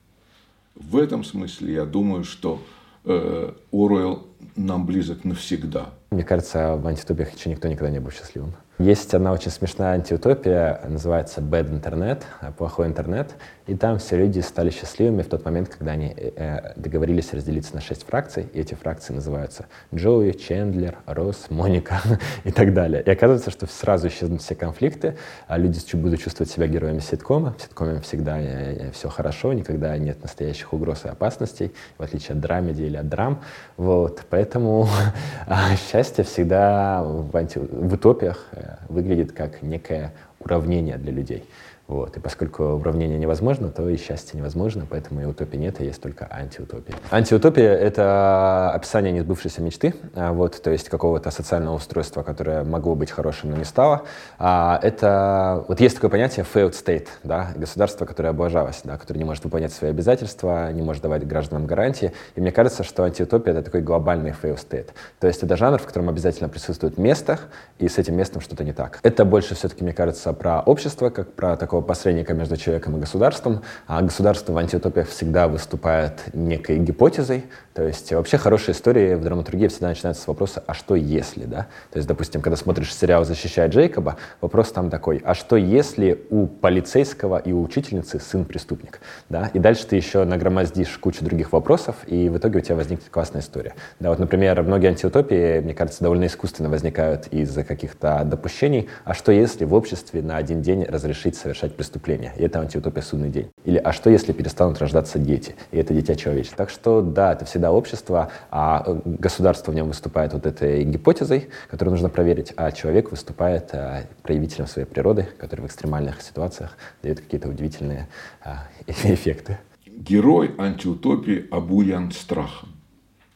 В 0.75 0.97
этом 0.97 1.25
смысле 1.25 1.75
я 1.75 1.85
думаю, 1.85 2.25
что 2.25 2.63
э, 3.09 3.53
Оруэлл 3.73 4.27
нам 4.57 4.87
близок 4.87 5.25
навсегда. 5.25 5.91
Мне 6.11 6.25
кажется, 6.25 6.77
в 6.77 6.87
антитопиях 6.87 7.35
еще 7.35 7.51
никто 7.51 7.69
никогда 7.69 7.91
не 7.91 8.01
был 8.01 8.11
счастливым. 8.11 8.55
Есть 8.79 9.13
одна 9.13 9.33
очень 9.33 9.51
смешная 9.51 9.95
антиутопия, 9.95 10.81
называется 10.87 11.41
Bad 11.41 11.69
Internet, 11.69 12.23
плохой 12.57 12.87
интернет, 12.87 13.35
и 13.69 13.75
там 13.75 13.99
все 13.99 14.17
люди 14.17 14.41
стали 14.41 14.71
счастливыми 14.71 15.23
в 15.23 15.29
тот 15.29 15.45
момент, 15.45 15.69
когда 15.69 15.93
они 15.93 16.15
э, 16.17 16.73
договорились 16.77 17.35
разделиться 17.35 17.75
на 17.75 17.83
шесть 17.83 18.07
фракций, 18.07 18.49
и 18.53 18.61
эти 18.61 18.75
фракции 18.75 19.13
называются 19.13 19.67
Джоуи, 19.95 20.31
Чендлер, 20.31 20.97
Росс, 21.07 21.51
Моника 21.51 22.01
и 22.45 22.51
так 22.51 22.73
далее. 22.73 23.03
И 23.03 23.11
оказывается, 23.11 23.51
что 23.51 23.67
сразу 23.67 24.09
исчезнут 24.09 24.41
все 24.41 24.55
конфликты, 24.55 25.17
а 25.49 25.59
люди 25.59 25.81
будут 25.97 26.21
чувствовать 26.21 26.51
себя 26.51 26.67
героями 26.67 27.01
ситкома. 27.01 27.55
В 27.59 27.63
ситкоме 27.63 28.01
всегда 28.01 28.41
э, 28.41 28.45
э, 28.45 28.91
все 28.93 29.11
хорошо, 29.11 29.53
никогда 29.53 29.99
нет 29.99 30.23
настоящих 30.23 30.73
угроз 30.73 31.05
и 31.05 31.09
опасностей, 31.09 31.75
в 31.99 32.03
отличие 32.03 32.37
от 32.37 32.41
драмеди 32.41 32.85
или 32.85 32.97
от 32.97 33.09
драм. 33.09 33.43
Вот. 33.77 34.23
Поэтому 34.31 34.89
а, 35.47 35.77
счастье 35.77 36.25
всегда 36.25 37.03
в, 37.03 37.37
анти... 37.37 37.59
в 37.59 37.93
утопиях 37.93 38.47
выглядит 38.89 39.33
как 39.33 39.63
некое 39.63 40.13
уравнение 40.39 40.97
для 40.99 41.13
людей. 41.13 41.45
Вот. 41.89 42.15
И 42.19 42.21
поскольку 42.21 42.65
уравнение 42.65 43.19
невозможно, 43.19 43.71
то 43.71 43.89
и 43.89 43.97
счастье 43.97 44.39
невозможно, 44.39 44.87
поэтому 44.89 45.23
и 45.23 45.25
утопии 45.25 45.57
нет, 45.57 45.81
и 45.81 45.87
есть 45.87 46.03
только 46.03 46.29
антиутопия. 46.31 46.95
Антиутопия— 47.11 47.75
это 47.79 48.71
описание 48.75 49.11
несбывшейся 49.11 49.63
мечты, 49.63 49.95
а, 50.15 50.33
вот, 50.33 50.61
то 50.63 50.71
есть 50.71 50.91
какого-то 50.91 51.31
социального 51.31 51.77
устройства, 51.77 52.23
которое 52.23 52.63
могло 52.63 52.95
быть 52.95 53.11
хорошим, 53.11 53.51
но 53.51 53.57
не 53.57 53.65
стало. 53.65 54.03
А, 54.39 54.79
это, 54.83 55.65
вот 55.67 55.81
есть 55.81 55.95
такое 55.95 56.11
понятие 56.11 56.45
failed 56.45 56.73
state, 56.73 57.09
да, 57.25 57.53
государство, 57.57 58.05
которое 58.05 58.29
облажалось, 58.29 58.83
да, 58.85 58.99
которое 58.99 59.21
не 59.21 59.25
может 59.25 59.45
выполнять 59.45 59.73
свои 59.73 59.89
обязательства, 59.89 60.71
не 60.71 60.83
может 60.83 61.03
давать 61.03 61.27
гражданам 61.27 61.67
гарантии. 61.67 62.13
И 62.37 62.41
мне 62.43 62.53
кажется, 62.53 62.85
что 62.85 63.05
антиутопия— 63.05 63.53
это 63.55 63.63
такой 63.63 63.81
глобальный 63.81 64.35
failed 64.43 64.59
state. 64.59 64.89
То 65.21 65.27
есть 65.27 65.43
это 65.43 65.57
жанр, 65.57 65.79
в 65.79 65.87
котором 65.87 66.11
обязательно 66.11 66.51
присутствует 66.51 66.99
место, 66.99 67.39
и 67.79 67.89
с 67.89 67.97
этим 67.97 68.15
местом 68.15 68.43
что-то 68.43 68.63
не 68.63 68.75
так. 68.75 69.01
Это 69.03 69.25
больше 69.25 69.55
все-таки, 69.55 69.83
мне 69.83 69.95
кажется, 69.95 70.35
про 70.35 70.61
общество, 70.61 71.09
как 71.09 71.33
про 71.33 71.57
такого 71.57 71.78
такого 71.79 71.83
посредника 71.83 72.35
между 72.35 72.57
человеком 72.57 72.97
и 72.97 73.01
государством. 73.01 73.63
А 73.87 74.03
государство 74.03 74.53
в 74.53 74.59
антиутопиях 74.59 75.09
всегда 75.09 75.49
выступает 75.49 76.35
некой 76.35 76.79
гипотезой. 76.79 77.45
То 77.75 77.87
есть 77.87 78.13
вообще 78.13 78.39
хорошие 78.39 78.75
истории 78.75 79.15
в 79.15 79.23
драматургии 79.23 79.69
всегда 79.69 79.89
начинаются 79.89 80.25
с 80.25 80.27
вопроса 80.27 80.63
«а 80.67 80.75
что 80.75 80.97
если?». 80.97 81.45
Да? 81.45 81.67
То 81.93 81.99
есть, 81.99 82.09
допустим, 82.09 82.41
когда 82.41 82.57
смотришь 82.57 82.93
сериал 82.93 83.25
«Защищая 83.25 83.69
Джейкоба», 83.69 84.17
вопрос 84.41 84.73
там 84.73 84.91
такой 84.91 85.23
«а 85.25 85.35
что 85.35 85.57
если 85.57 86.19
у 86.31 86.47
полицейского 86.47 87.39
и 87.39 87.53
у 87.53 87.63
учительницы 87.63 88.19
сын 88.19 88.45
преступник?». 88.45 89.01
Да? 89.29 89.51
И 89.55 89.61
дальше 89.61 89.87
ты 89.87 89.97
еще 89.97 90.25
нагромоздишь 90.25 90.99
кучу 90.99 91.25
других 91.25 91.53
вопросов, 91.53 91.97
и 92.07 92.29
в 92.29 92.39
итоге 92.39 92.59
у 92.59 92.63
тебя 92.63 92.75
возникнет 92.75 93.09
классная 93.11 93.43
история. 93.43 93.75
Да, 94.01 94.11
вот, 94.11 94.19
например, 94.19 94.61
многие 94.63 94.89
антиутопии, 94.89 95.61
мне 95.61 95.75
кажется, 95.75 96.03
довольно 96.03 96.27
искусственно 96.27 96.69
возникают 96.69 97.29
из-за 97.29 97.63
каких-то 97.63 98.23
допущений. 98.25 98.89
А 99.05 99.15
что 99.15 99.31
если 99.31 99.65
в 99.65 99.75
обществе 99.75 100.21
на 100.21 100.37
один 100.37 100.63
день 100.63 100.85
разрешить 100.85 101.37
совершать 101.37 101.68
совершать 101.69 101.77
преступления. 101.77 102.33
И 102.39 102.43
это 102.43 102.61
антиутопия 102.61 103.03
судный 103.03 103.31
день. 103.31 103.51
Или 103.65 103.79
а 103.79 103.93
что, 103.93 104.11
если 104.11 104.33
перестанут 104.33 104.79
рождаться 104.79 105.19
дети? 105.19 105.55
И 105.73 105.79
это 105.79 105.95
дитя 105.95 106.15
человечество. 106.15 106.57
Так 106.57 106.71
что 106.71 107.03
да, 107.03 107.33
это 107.33 107.45
всегда 107.45 107.73
общество, 107.73 108.31
а 108.51 108.83
э, 108.87 109.01
государство 109.05 109.73
в 109.73 109.75
нем 109.75 109.89
выступает 109.89 110.33
вот 110.33 110.47
этой 110.47 110.85
гипотезой, 110.85 111.49
которую 111.71 111.93
нужно 111.93 112.09
проверить, 112.09 112.53
а 112.57 112.73
человек 112.73 113.11
выступает 113.11 113.71
а, 113.73 114.03
проявителем 114.23 114.67
своей 114.67 114.87
природы, 114.87 115.29
который 115.39 115.63
в 115.63 115.67
экстремальных 115.67 116.23
ситуациях 116.23 116.77
дает 117.03 117.21
какие-то 117.21 117.49
удивительные 117.49 118.09
а, 118.45 118.69
эффекты. 118.87 119.59
Герой 119.87 120.55
антиутопии 120.59 121.47
обуян 121.51 122.13
страхом. 122.13 122.71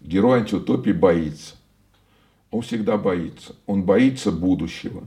Герой 0.00 0.40
антиутопии 0.40 0.92
боится. 0.92 1.54
Он 2.50 2.62
всегда 2.62 2.96
боится. 2.96 3.54
Он 3.66 3.82
боится 3.82 4.30
будущего. 4.30 5.04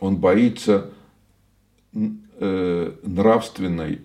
Он 0.00 0.16
боится 0.16 0.90
э, 2.38 2.92
нравственной 3.02 4.02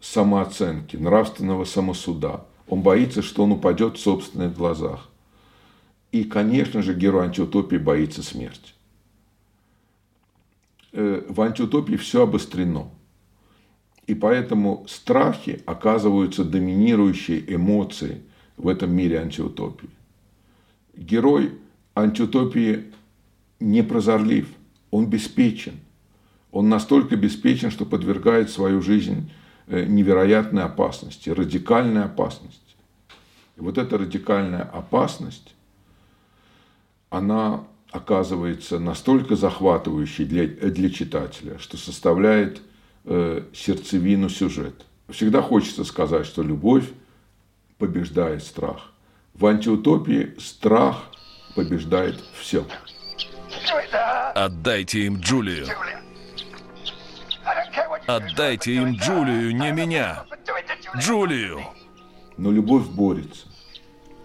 самооценки, 0.00 0.96
нравственного 0.96 1.64
самосуда. 1.64 2.46
Он 2.68 2.82
боится, 2.82 3.22
что 3.22 3.44
он 3.44 3.52
упадет 3.52 3.96
в 3.96 4.00
собственных 4.00 4.56
глазах. 4.56 5.08
И, 6.12 6.24
конечно 6.24 6.82
же, 6.82 6.94
герой 6.94 7.26
антиутопии 7.26 7.76
боится 7.76 8.22
смерти. 8.22 8.72
Э, 10.92 11.22
в 11.28 11.40
антиутопии 11.40 11.96
все 11.96 12.22
обострено. 12.22 12.90
И 14.06 14.14
поэтому 14.14 14.84
страхи 14.88 15.62
оказываются 15.66 16.44
доминирующей 16.44 17.44
эмоцией 17.46 18.22
в 18.56 18.66
этом 18.68 18.92
мире 18.92 19.20
антиутопии. 19.20 19.90
Герой 20.96 21.52
антиутопии 21.94 22.92
не 23.60 23.82
прозорлив, 23.82 24.48
он 24.90 25.06
беспечен– 25.06 25.74
он 26.52 26.68
настолько 26.68 27.14
обеспечен, 27.14 27.70
что 27.70 27.84
подвергает 27.84 28.50
свою 28.50 28.82
жизнь 28.82 29.30
э, 29.66 29.84
невероятной 29.84 30.64
опасности, 30.64 31.30
радикальной 31.30 32.04
опасности. 32.04 32.58
И 33.56 33.60
вот 33.60 33.78
эта 33.78 33.98
радикальная 33.98 34.62
опасность, 34.62 35.54
она 37.08 37.64
оказывается 37.90 38.78
настолько 38.78 39.36
захватывающей 39.36 40.24
для, 40.24 40.46
для 40.46 40.90
читателя, 40.90 41.58
что 41.58 41.76
составляет 41.76 42.62
э, 43.04 43.42
сердцевину 43.52 44.28
сюжета. 44.28 44.84
Всегда 45.08 45.42
хочется 45.42 45.84
сказать, 45.84 46.26
что 46.26 46.42
любовь 46.42 46.88
побеждает 47.78 48.44
страх. 48.44 48.92
В 49.34 49.46
антиутопии 49.46 50.34
страх 50.38 51.10
побеждает 51.54 52.22
все. 52.38 52.64
Отдайте 54.34 55.06
им 55.06 55.20
Джулию. 55.20 55.66
Отдайте 58.16 58.74
им 58.74 58.96
Джулию, 58.96 59.54
не 59.54 59.70
меня. 59.70 60.24
Джулию! 60.98 61.60
Но 62.36 62.50
любовь 62.50 62.88
борется. 62.88 63.46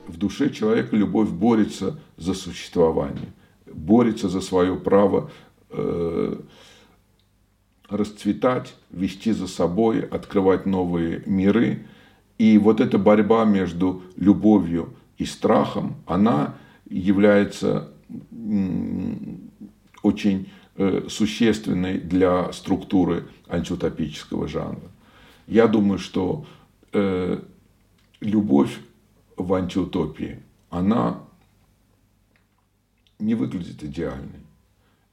В 0.08 0.18
душе 0.18 0.50
человека 0.50 0.96
любовь 0.96 1.30
борется 1.30 2.00
за 2.18 2.34
существование, 2.34 3.32
борется 3.72 4.28
за 4.28 4.42
свое 4.42 4.76
право 4.76 5.30
э, 5.70 6.36
расцветать, 7.88 8.76
вести 8.90 9.32
за 9.34 9.48
собой, 9.48 10.02
открывать 10.02 10.66
новые 10.66 11.22
миры. 11.28 11.86
И 12.40 12.58
вот 12.58 12.82
эта 12.82 12.98
борьба 12.98 13.46
между 13.46 14.02
любовью 14.16 14.96
и 15.20 15.26
страхом, 15.26 15.98
она 16.08 16.56
является 16.90 17.92
очень 20.02 20.50
существенной 21.08 22.00
для 22.00 22.52
структуры 22.52 23.28
антиутопического 23.48 24.48
жанра. 24.48 24.92
Я 25.48 25.68
думаю, 25.68 26.00
что 26.00 26.46
э, 26.92 27.40
любовь 28.20 28.78
в 29.38 29.54
антиутопии, 29.54 30.42
она 30.70 31.22
не 33.20 33.36
выглядит 33.36 33.84
идеальной. 33.84 34.42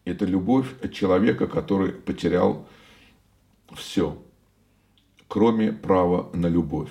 Это 0.05 0.25
любовь 0.25 0.68
человека, 0.90 1.46
который 1.46 1.92
потерял 1.92 2.66
все, 3.72 4.20
кроме 5.29 5.72
права 5.72 6.29
на 6.35 6.46
любовь. 6.46 6.90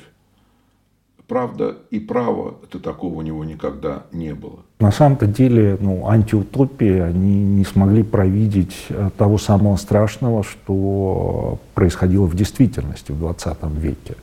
Правда, 1.32 1.78
и 1.92 2.02
права 2.02 2.56
это 2.62 2.78
такого 2.78 3.20
у 3.20 3.22
него 3.22 3.46
никогда 3.46 4.04
не 4.12 4.34
было. 4.34 4.60
На 4.82 4.92
самом-то 4.92 5.28
деле, 5.28 5.78
ну, 5.80 6.10
антиутопии, 6.10 7.00
они 7.00 7.42
не 7.42 7.64
смогли 7.64 8.04
провидеть 8.04 8.88
э, 8.90 9.10
того 9.18 9.38
самого 9.38 9.78
страшного, 9.78 10.44
что 10.44 11.58
происходило 11.74 12.26
в 12.26 12.36
действительности 12.36 13.14
в 13.14 13.20
20 13.20 13.58
веке. 13.78 14.16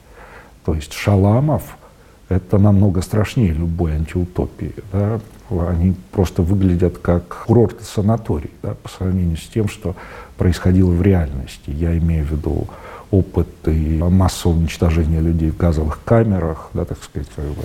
То 0.67 0.75
есть 0.75 0.93
Шаламов– 0.93 1.79
это 2.29 2.59
намного 2.59 3.01
страшнее 3.01 3.55
любой 3.55 3.95
антиутопии. 3.95 4.75
Да? 4.93 5.19
Они 5.49 5.95
просто 6.13 6.43
выглядят 6.43 6.99
как 6.99 7.47
курорт 7.47 7.81
санаторий 7.81 8.51
да, 8.63 8.75
по 8.75 8.91
сравнению 8.91 9.39
с 9.39 9.47
тем, 9.47 9.69
что 9.69 9.97
происходило 10.37 10.91
в 10.91 11.01
реальности. 11.01 11.71
Я 11.71 11.97
имею 11.97 12.27
в 12.27 12.33
виду 12.33 12.67
опыты 13.11 13.73
массового 14.05 14.59
уничтожения 14.59 15.21
людей 15.21 15.51
в 15.51 15.57
газовых 15.57 16.01
камерах, 16.05 16.71
да, 16.75 16.85
так 16.85 17.03
сказать, 17.03 17.29
как 17.35 17.47
бы, 17.47 17.65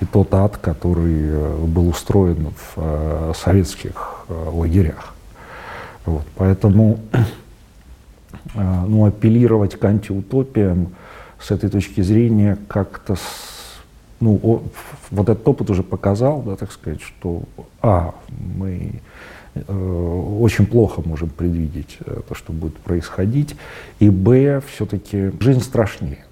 и 0.00 0.04
тот 0.04 0.32
ад, 0.34 0.56
который 0.56 1.18
э, 1.20 1.56
был 1.66 1.88
устроен 1.88 2.52
в 2.56 2.74
э, 2.76 3.32
советских 3.36 4.24
э, 4.28 4.50
лагерях. 4.52 5.14
Вот, 6.06 6.24
поэтому 6.36 7.00
ну, 8.54 9.04
апеллировать 9.04 9.78
к 9.78 9.84
антиутопиям 9.84 10.94
с 11.38 11.50
этой 11.50 11.68
точки 11.68 12.00
зрения 12.00 12.56
как-то 12.66 13.16
ну, 14.20 14.62
вот 15.10 15.28
этот 15.28 15.46
опыт 15.46 15.70
уже 15.70 15.82
показал, 15.82 16.42
да, 16.42 16.56
так 16.56 16.72
сказать, 16.72 17.00
что, 17.00 17.42
а, 17.82 18.14
мы 18.56 19.00
очень 19.54 20.66
плохо 20.66 21.02
можем 21.04 21.28
предвидеть 21.30 21.98
э, 22.00 22.20
то, 22.28 22.34
что 22.34 22.52
будет 22.52 22.76
происходить. 22.78 23.56
И 23.98 24.10
б, 24.10 24.60
все-таки 24.72 25.32
жизнь 25.40 25.60
страшнее, 25.60 26.24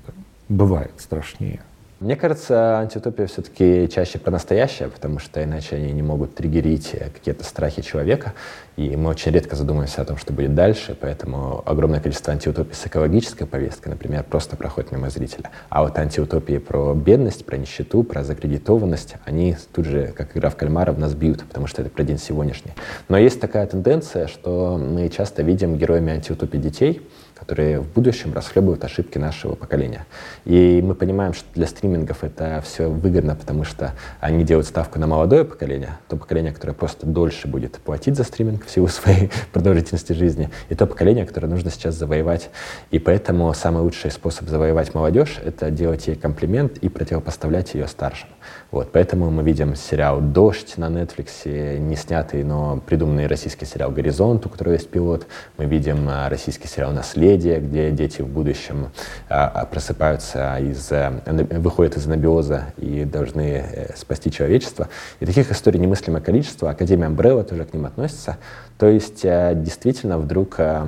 бывает 0.48 0.92
страшнее. 0.98 1.60
Мне 1.98 2.14
кажется, 2.14 2.80
антиутопия 2.80 3.26
все-таки 3.26 3.88
чаще 3.88 4.18
про 4.18 4.30
настоящее, 4.30 4.90
потому 4.90 5.18
что 5.18 5.42
иначе 5.42 5.76
они 5.76 5.92
не 5.92 6.02
могут 6.02 6.34
триггерить 6.34 6.90
какие-то 6.90 7.42
страхи 7.42 7.80
человека, 7.80 8.34
и 8.76 8.94
мы 8.96 9.08
очень 9.08 9.32
редко 9.32 9.56
задумываемся 9.56 10.02
о 10.02 10.04
том, 10.04 10.18
что 10.18 10.34
будет 10.34 10.54
дальше, 10.54 10.94
поэтому 11.00 11.62
огромное 11.64 12.00
количество 12.00 12.34
антиутопий 12.34 12.74
с 12.74 12.86
экологической 12.86 13.46
повесткой, 13.46 13.88
например, 13.88 14.24
просто 14.24 14.56
проходит 14.56 14.92
мимо 14.92 15.08
зрителя. 15.08 15.50
А 15.70 15.84
вот 15.84 15.98
антиутопии 15.98 16.58
про 16.58 16.92
бедность, 16.92 17.46
про 17.46 17.56
нищету, 17.56 18.02
про 18.02 18.22
закредитованность, 18.24 19.14
они 19.24 19.56
тут 19.74 19.86
же, 19.86 20.08
как 20.08 20.36
игра 20.36 20.50
в 20.50 20.56
кальмара, 20.56 20.92
в 20.92 20.98
нас 20.98 21.14
бьют, 21.14 21.44
потому 21.44 21.66
что 21.66 21.80
это 21.80 21.90
про 21.90 22.04
день 22.04 22.18
сегодняшний. 22.18 22.72
Но 23.08 23.16
есть 23.16 23.40
такая 23.40 23.66
тенденция, 23.66 24.26
что 24.26 24.76
мы 24.76 25.08
часто 25.08 25.42
видим 25.42 25.78
героями 25.78 26.12
антиутопии 26.12 26.58
детей, 26.58 27.08
которые 27.38 27.80
в 27.80 27.92
будущем 27.92 28.32
расхлебывают 28.32 28.82
ошибки 28.84 29.18
нашего 29.18 29.54
поколения. 29.54 30.06
И 30.46 30.80
мы 30.82 30.94
понимаем, 30.94 31.34
что 31.34 31.46
для 31.54 31.66
стримингов 31.66 32.24
это 32.24 32.62
все 32.64 32.88
выгодно, 32.88 33.36
потому 33.36 33.64
что 33.64 33.92
они 34.20 34.42
делают 34.42 34.66
ставку 34.66 34.98
на 34.98 35.06
молодое 35.06 35.44
поколение, 35.44 35.98
то 36.08 36.16
поколение, 36.16 36.52
которое 36.52 36.72
просто 36.72 37.06
дольше 37.06 37.46
будет 37.46 37.76
платить 37.76 38.16
за 38.16 38.24
стриминг 38.24 38.64
в 38.64 38.70
силу 38.70 38.88
своей 38.88 39.30
продолжительности 39.52 40.14
жизни, 40.14 40.50
и 40.70 40.74
то 40.74 40.86
поколение, 40.86 41.26
которое 41.26 41.48
нужно 41.48 41.70
сейчас 41.70 41.94
завоевать. 41.94 42.50
И 42.90 42.98
поэтому 42.98 43.52
самый 43.52 43.82
лучший 43.82 44.10
способ 44.10 44.48
завоевать 44.48 44.94
молодежь— 44.94 45.38
это 45.44 45.70
делать 45.70 46.06
ей 46.06 46.16
комплимент 46.16 46.78
и 46.78 46.88
противопоставлять 46.88 47.74
ее 47.74 47.86
старшим. 47.86 48.28
Вот, 48.72 48.90
поэтому 48.92 49.30
мы 49.30 49.42
видим 49.44 49.76
сериал 49.76 50.20
«Дождь» 50.20 50.76
на 50.76 50.86
Netflix, 50.86 51.78
не 51.78 51.94
снятый, 51.94 52.42
но 52.42 52.82
придуманный 52.84 53.26
российский 53.26 53.64
сериал 53.64 53.92
«Горизонт», 53.92 54.44
у 54.44 54.48
которого 54.48 54.74
есть 54.74 54.90
пилот. 54.90 55.26
Мы 55.56 55.66
видим 55.66 56.08
а, 56.08 56.28
российский 56.28 56.66
сериал 56.66 56.92
«Наследие», 56.92 57.60
где 57.60 57.90
дети 57.92 58.22
в 58.22 58.28
будущем 58.28 58.90
а, 59.28 59.46
а, 59.48 59.66
просыпаются 59.66 60.58
из, 60.58 60.90
выходят 61.26 61.96
из 61.96 62.06
анабиоза 62.06 62.64
и 62.76 63.04
должны 63.04 63.64
э, 63.66 63.96
спасти 63.96 64.30
человечество. 64.30 64.88
И 65.20 65.26
таких 65.26 65.50
историй 65.52 65.78
немыслимое 65.78 66.20
количество. 66.20 66.70
Академия 66.70 67.06
Амбрелла 67.06 67.44
тоже 67.44 67.64
к 67.64 67.72
ним 67.72 67.86
относится. 67.86 68.36
То 68.78 68.88
есть 68.88 69.24
э, 69.24 69.52
действительно 69.54 70.18
вдруг 70.18 70.56
э, 70.58 70.86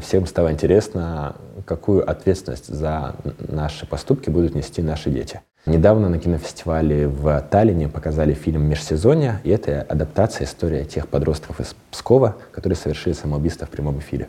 всем 0.00 0.26
стало 0.26 0.52
интересно, 0.52 1.36
какую 1.66 2.08
ответственность 2.08 2.68
за 2.68 3.14
наши 3.38 3.86
поступки 3.86 4.30
будут 4.30 4.54
нести 4.54 4.82
наши 4.82 5.10
дети. 5.10 5.42
Недавно 5.66 6.08
на 6.08 6.18
кинофестивале 6.18 7.08
в 7.08 7.40
Таллине 7.50 7.88
показали 7.88 8.32
фильм 8.32 8.62
«Межсезонье», 8.62 9.40
и 9.44 9.50
это 9.50 9.82
адаптация 9.82 10.46
истории 10.46 10.84
тех 10.84 11.08
подростков 11.08 11.60
из 11.60 11.74
Пскова, 11.90 12.36
которые 12.52 12.76
совершили 12.76 13.12
самоубийство 13.12 13.66
в 13.66 13.70
прямом 13.70 13.98
эфире. 13.98 14.28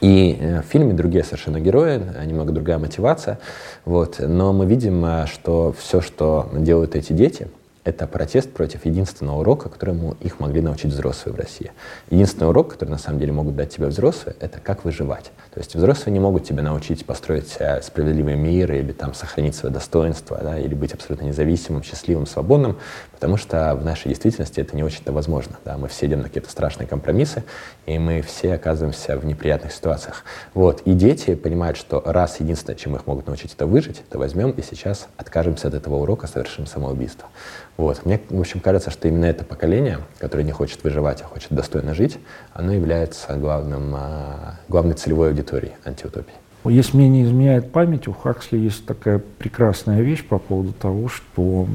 И 0.00 0.36
э, 0.40 0.62
в 0.62 0.64
фильме 0.64 0.94
другие 0.94 1.22
совершенно 1.22 1.60
герои, 1.60 2.02
немного 2.24 2.52
другая 2.52 2.78
мотивация, 2.78 3.38
вот. 3.84 4.16
но 4.18 4.52
мы 4.52 4.66
видим, 4.66 5.04
э, 5.04 5.26
что 5.26 5.74
все, 5.78 6.00
что 6.00 6.50
делают 6.54 6.96
эти 6.96 7.12
дети— 7.12 7.48
это 7.84 8.06
протест 8.06 8.52
против 8.52 8.86
единственного 8.86 9.40
урока, 9.40 9.68
которому 9.68 10.16
их 10.20 10.38
могли 10.38 10.60
научить 10.60 10.92
взрослые 10.92 11.34
в 11.34 11.38
России. 11.38 11.72
Единственный 12.10 12.48
урок, 12.48 12.72
который 12.72 12.90
на 12.90 12.98
самом 12.98 13.18
деле 13.18 13.32
могут 13.32 13.56
дать 13.56 13.70
тебе 13.70 13.86
взрослые, 13.86 14.36
это 14.38 14.60
как 14.60 14.84
выживать. 14.84 15.32
То 15.52 15.58
есть 15.58 15.74
взрослые 15.74 16.12
не 16.12 16.20
могут 16.20 16.44
тебя 16.44 16.62
научить 16.62 17.04
построить 17.04 17.56
э, 17.58 17.82
справедливый 17.82 18.36
мир 18.36 18.72
или 18.72 18.92
там 18.92 19.14
сохранить 19.14 19.56
свое 19.56 19.74
достоинство, 19.74 20.38
да, 20.42 20.58
или 20.58 20.74
быть 20.74 20.94
абсолютно 20.94 21.26
независимым, 21.26 21.82
счастливым, 21.82 22.26
свободным, 22.26 22.78
потому 23.22 23.36
что 23.36 23.76
в 23.76 23.84
нашей 23.84 24.08
действительности 24.08 24.58
это 24.58 24.74
не 24.74 24.82
очень-то 24.82 25.12
возможно. 25.12 25.56
Да. 25.64 25.78
Мы 25.78 25.86
все 25.86 26.06
идем 26.06 26.22
на 26.22 26.24
какие-то 26.24 26.50
страшные 26.50 26.88
компромиссы, 26.88 27.44
и 27.86 27.96
мы 27.96 28.20
все 28.20 28.54
оказываемся 28.54 29.16
в 29.16 29.24
неприятных 29.24 29.70
ситуациях. 29.70 30.24
Вот. 30.54 30.80
И 30.86 30.92
дети 30.92 31.36
понимают, 31.36 31.76
что 31.76 32.02
раз 32.04 32.40
единственное, 32.40 32.74
чем 32.74 32.96
их 32.96 33.06
могут 33.06 33.28
научить, 33.28 33.54
это 33.54 33.66
выжить, 33.66 34.02
то 34.10 34.18
возьмем 34.18 34.50
и 34.50 34.62
сейчас 34.62 35.06
откажемся 35.16 35.68
от 35.68 35.74
этого 35.74 35.98
урока, 35.98 36.26
совершим 36.26 36.66
самоубийство. 36.66 37.28
Вот. 37.76 38.04
Мне, 38.04 38.20
в 38.28 38.40
общем, 38.40 38.58
кажется, 38.58 38.90
что 38.90 39.06
именно 39.06 39.26
это 39.26 39.44
поколение, 39.44 40.00
которое 40.18 40.42
не 40.42 40.50
хочет 40.50 40.82
выживать, 40.82 41.22
а 41.22 41.26
хочет 41.26 41.52
достойно 41.52 41.94
жить, 41.94 42.18
оно 42.52 42.72
является 42.72 43.36
главным, 43.36 43.94
а, 43.94 44.56
главной 44.66 44.94
целевой 44.94 45.28
аудиторией 45.28 45.74
антиутопии. 45.84 46.41
Если 46.64 46.96
мне 46.96 47.08
не 47.08 47.24
изменяет 47.24 47.72
память, 47.72 48.06
у 48.06 48.12
Хаксли 48.12 48.56
есть 48.56 48.86
такая 48.86 49.18
прекрасная 49.18 50.00
вещь 50.00 50.24
по 50.24 50.38
поводу 50.38 50.72
того, 50.72 51.08
что 51.08 51.66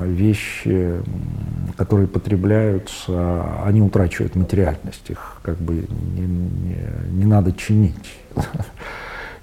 вещи, 0.00 0.94
которые 1.76 2.08
потребляются, 2.08 3.62
они 3.64 3.82
утрачивают 3.82 4.34
материальность, 4.34 5.10
их 5.10 5.40
как 5.42 5.58
бы 5.58 5.84
не, 6.16 6.22
не, 6.22 6.76
не 7.10 7.24
надо 7.26 7.52
чинить. 7.52 8.16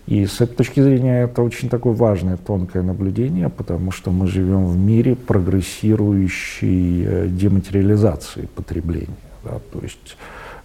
И 0.08 0.26
с 0.26 0.42
этой 0.42 0.56
точки 0.56 0.80
зрения 0.80 1.26
это 1.26 1.44
очень 1.44 1.70
такое 1.70 1.94
важное, 1.94 2.36
тонкое 2.36 2.82
наблюдение, 2.82 3.48
потому 3.50 3.92
что 3.92 4.10
мы 4.10 4.26
живем 4.26 4.66
в 4.66 4.76
мире 4.76 5.16
прогрессирующей 5.16 7.06
э, 7.06 7.28
дематериализации 7.28 8.50
потребления. 8.56 9.16
Да? 9.44 9.60
То 9.72 9.80
есть 9.84 10.18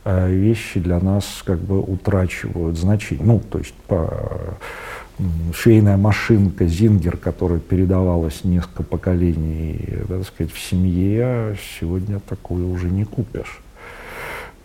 вещи 0.05 0.81
для 0.81 1.01
нас 1.01 1.43
как 1.45 1.59
бы 1.59 1.81
утрачивают 1.81 2.79
значение. 2.79 3.25
Ну, 3.25 3.40
то 3.40 3.59
есть 3.59 3.75
по, 3.87 4.57
швейная 5.55 5.97
машинка 5.97 6.67
Зингер, 6.67 7.17
которая 7.17 7.61
передавалась 7.61 8.45
несколько 8.45 8.83
поколений, 8.83 9.79
так 10.09 10.25
сказать, 10.27 10.53
в 10.53 10.59
семье, 10.59 11.57
сегодня 11.79 12.21
такое 12.21 12.64
уже 12.64 12.90
не 12.90 13.05
купишь. 13.05 13.61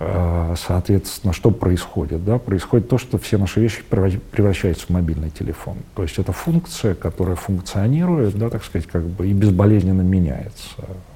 А, 0.02 0.56
соответственно, 0.58 1.34
что 1.34 1.52
происходит? 1.52 2.24
Да? 2.24 2.38
Происходит 2.38 2.88
то, 2.88 2.98
что 2.98 3.18
все 3.18 3.38
наши 3.38 3.60
вещи 3.60 3.84
превращаются 3.84 4.86
в 4.88 4.90
мобильный 4.90 5.30
телефон. 5.30 5.78
То 5.94 6.04
есть 6.04 6.18
это 6.18 6.32
функция, 6.32 6.96
которая 6.96 7.36
функционирует, 7.36 8.38
да, 8.38 8.50
так 8.50 8.64
сказать, 8.64 8.88
как 8.88 9.04
бы 9.04 9.28
и 9.28 9.34
безболезненно 9.34 10.02
меняется. 10.02 10.70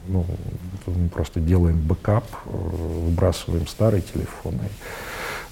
Ну, 0.08 0.26
мы 0.86 1.10
просто 1.10 1.40
делаем 1.40 1.80
бэкап, 1.80 2.26
выбрасываем 2.46 3.68
старый 3.68 4.02
телефон 4.02 4.56
и 4.56 4.70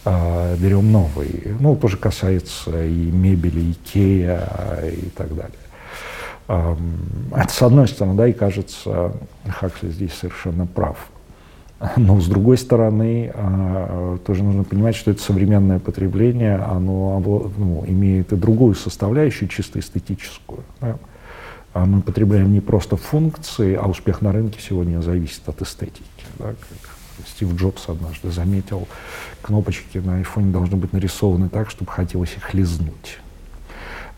а, 0.03 0.55
берем 0.57 0.91
новый. 0.91 1.55
Ну, 1.59 1.75
тоже 1.75 1.97
касается 1.97 2.83
и 2.83 3.11
мебели, 3.11 3.71
Икея 3.71 4.49
и 4.91 5.09
так 5.09 5.29
далее. 5.35 5.55
Это 7.33 7.53
с 7.53 7.61
одной 7.61 7.87
стороны, 7.87 8.17
да, 8.17 8.27
и 8.27 8.33
кажется, 8.33 9.13
Хаксли 9.47 9.89
здесь 9.89 10.13
совершенно 10.13 10.65
прав. 10.65 10.97
Но 11.95 12.19
с 12.19 12.27
другой 12.27 12.57
стороны, 12.57 13.31
а, 13.33 14.17
тоже 14.25 14.43
нужно 14.43 14.63
понимать, 14.63 14.95
что 14.95 15.11
это 15.11 15.21
современное 15.21 15.79
потребление, 15.79 16.57
оно 16.57 17.21
ну, 17.57 17.83
имеет 17.87 18.33
и 18.33 18.35
другую 18.35 18.75
составляющую, 18.75 19.47
чисто 19.49 19.79
эстетическую. 19.79 20.63
Да? 20.79 20.97
А 21.73 21.85
мы 21.85 22.01
потребляем 22.01 22.51
не 22.51 22.59
просто 22.59 22.97
функции, 22.97 23.75
а 23.75 23.87
успех 23.87 24.21
на 24.21 24.31
рынке 24.31 24.59
сегодня 24.61 25.01
зависит 25.01 25.47
от 25.47 25.61
эстетики. 25.61 26.03
Да? 26.37 26.47
Как 26.47 27.27
Стив 27.27 27.53
Джобс 27.55 27.87
однажды 27.87 28.31
заметил, 28.31 28.87
кнопочки 29.41 29.99
на 29.99 30.17
айфоне 30.17 30.51
должны 30.51 30.77
быть 30.77 30.93
нарисованы 30.93 31.49
так, 31.49 31.69
чтобы 31.69 31.91
хотелось 31.91 32.33
их 32.35 32.53
лизнуть. 32.53 33.19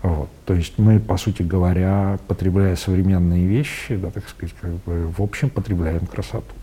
Вот. 0.02 0.30
То 0.46 0.54
есть 0.54 0.78
мы, 0.78 1.00
по 1.00 1.18
сути 1.18 1.44
говоря, 1.44 2.20
потребляя 2.28 2.76
современные 2.76 3.46
вещи, 3.46 3.96
да, 3.96 4.10
так 4.10 4.28
сказать, 4.28 4.54
как 4.60 4.72
бы, 4.84 5.08
в 5.16 5.22
общем, 5.22 5.50
потребляем 5.50 6.06
красоту. 6.08 6.54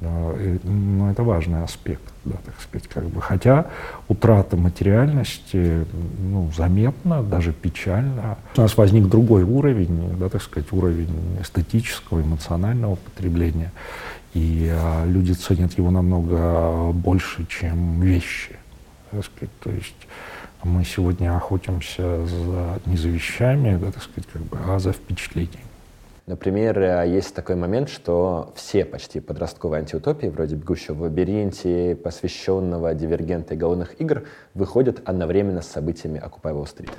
Ну, 0.00 1.10
это 1.10 1.22
важный 1.22 1.62
аспект, 1.62 2.02
да, 2.24 2.36
так 2.44 2.58
сказать, 2.60 2.88
как 2.88 3.04
бы. 3.04 3.20
Хотя 3.20 3.66
утрата 4.08 4.56
материальности, 4.56 5.84
ну, 6.18 6.50
заметна, 6.56 7.22
даже 7.22 7.52
печально. 7.52 8.38
У 8.56 8.60
нас 8.62 8.76
возник 8.78 9.08
другой 9.08 9.42
уровень, 9.42 10.16
да, 10.18 10.30
так 10.30 10.42
сказать, 10.42 10.72
уровень 10.72 11.38
эстетического, 11.42 12.22
эмоционального 12.22 12.94
потребления. 12.94 13.72
И 14.32 14.70
а, 14.72 15.04
люди 15.04 15.32
ценят 15.32 15.76
его 15.76 15.90
намного 15.90 16.92
больше, 16.92 17.46
чем 17.46 18.00
вещи. 18.00 18.56
Так 19.10 19.24
сказать. 19.24 19.50
То 19.60 19.70
есть 19.70 20.06
мы 20.62 20.84
сегодня 20.84 21.36
охотимся 21.36 22.26
за, 22.26 22.80
не 22.86 22.96
за 22.96 23.08
вещами, 23.08 23.76
да, 23.76 23.92
так 23.92 24.02
сказать, 24.02 24.28
как 24.32 24.42
бы, 24.42 24.58
а 24.66 24.78
за 24.78 24.92
впечатлениями. 24.92 25.69
Например, 26.30 26.78
э, 26.78 27.08
есть 27.08 27.34
такой 27.34 27.56
момент, 27.56 27.88
что 27.88 28.52
все 28.54 28.84
почти 28.84 29.18
подростковые 29.18 29.80
антиутопии, 29.80 30.28
вроде 30.28 30.54
«Бегущего 30.54 30.94
в 30.94 31.02
лабиринте», 31.02 31.96
посвященного 31.96 32.94
дивергента 32.94 33.54
и 33.54 33.56
голодных 33.56 34.00
игр, 34.00 34.28
выходят 34.54 35.02
одновременно 35.04 35.60
с 35.60 35.66
событиями 35.66 36.20
«Окупай 36.20 36.52
Уолл-стрит». 36.52 36.90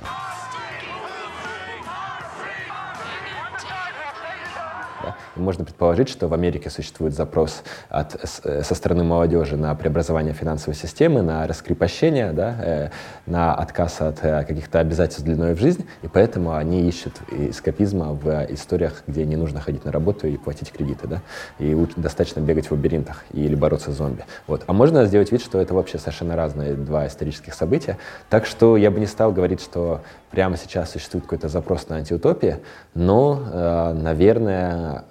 Можно 5.36 5.64
предположить, 5.64 6.08
что 6.08 6.28
в 6.28 6.34
Америке 6.34 6.70
существует 6.70 7.14
запрос 7.14 7.62
от, 7.88 8.16
э, 8.44 8.62
со 8.62 8.74
стороны 8.74 9.04
молодежи 9.04 9.56
на 9.56 9.74
преобразование 9.74 10.34
финансовой 10.34 10.74
системы, 10.74 11.22
на 11.22 11.46
раскрепощение, 11.46 12.32
да, 12.32 12.56
э, 12.60 12.90
на 13.26 13.54
отказ 13.54 14.00
от 14.00 14.18
э, 14.22 14.44
каких-то 14.44 14.80
обязательств 14.80 15.24
длиной 15.24 15.54
в 15.54 15.58
жизнь, 15.58 15.86
и 16.02 16.08
поэтому 16.08 16.54
они 16.54 16.88
ищут 16.88 17.14
эскапизма 17.30 18.12
в 18.12 18.46
историях, 18.50 19.02
где 19.06 19.24
не 19.24 19.36
нужно 19.36 19.60
ходить 19.60 19.84
на 19.84 19.92
работу 19.92 20.26
и 20.26 20.36
платить 20.36 20.72
кредиты, 20.72 21.06
да, 21.06 21.22
и 21.58 21.74
достаточно 21.96 22.40
бегать 22.40 22.68
в 22.68 22.72
лабиринтах 22.72 23.24
или 23.32 23.54
бороться 23.54 23.92
с 23.92 23.96
зомби. 23.96 24.24
Вот. 24.46 24.64
А 24.66 24.72
можно 24.72 25.04
сделать 25.06 25.32
вид, 25.32 25.42
что 25.42 25.60
это 25.60 25.74
вообще 25.74 25.98
совершенно 25.98 26.36
разные 26.36 26.74
два 26.74 27.06
исторических 27.06 27.54
события, 27.54 27.98
так 28.28 28.46
что 28.46 28.76
я 28.76 28.90
бы 28.90 29.00
не 29.00 29.06
стал 29.06 29.32
говорить, 29.32 29.60
что 29.60 30.00
прямо 30.30 30.56
сейчас 30.56 30.90
существует 30.90 31.24
какой-то 31.24 31.48
запрос 31.48 31.88
на 31.88 31.96
антиутопию, 31.96 32.60
но, 32.94 33.92
наверное, 33.94 35.04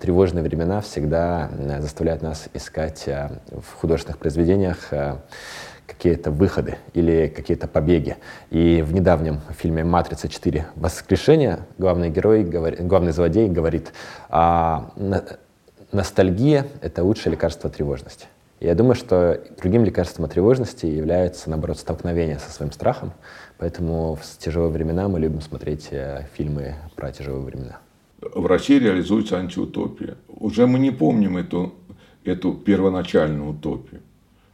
тревожные 0.00 0.42
времена 0.42 0.80
всегда 0.80 1.50
э, 1.50 1.80
заставляют 1.80 2.22
нас 2.22 2.48
искать 2.54 3.04
э, 3.06 3.28
в 3.50 3.74
художественных 3.80 4.18
произведениях 4.18 4.92
какие-то 5.86 6.30
выходы 6.30 6.76
или 6.92 7.28
какие-то 7.28 7.66
побеги. 7.66 8.16
И 8.50 8.82
в 8.82 8.92
недавнем 8.92 9.40
фильме 9.58 9.84
«Матрица 9.84 10.28
4. 10.28 10.66
Воскрешение» 10.74 11.60
главный 11.78 12.10
герой, 12.10 12.44
главный 12.44 13.12
злодей 13.12 13.48
говорит, 13.48 13.92
а, 14.28 14.90
ностальгия— 15.90 16.66
это 16.82 17.02
лучшее 17.04 17.32
лекарство 17.32 17.70
тревожности. 17.70 18.26
Я 18.60 18.74
думаю, 18.74 18.96
что 18.96 19.40
другим 19.62 19.84
лекарством 19.84 20.26
от 20.26 20.32
тревожности 20.32 20.84
является, 20.84 21.48
наоборот, 21.48 21.78
столкновение 21.78 22.38
со 22.38 22.50
своим 22.50 22.70
страхом. 22.70 23.12
Поэтому 23.56 24.16
в 24.16 24.38
тяжелые 24.38 24.70
времена 24.70 25.08
мы 25.08 25.20
любим 25.20 25.40
смотреть 25.40 25.88
фильмы 26.36 26.74
про 26.96 27.12
тяжелые 27.12 27.44
времена 27.44 27.78
в 28.20 28.46
России 28.46 28.78
реализуется 28.78 29.38
антиутопия. 29.38 30.16
Уже 30.28 30.66
мы 30.66 30.78
не 30.78 30.90
помним 30.90 31.36
эту, 31.36 31.74
эту 32.24 32.52
первоначальную 32.52 33.50
утопию. 33.50 34.02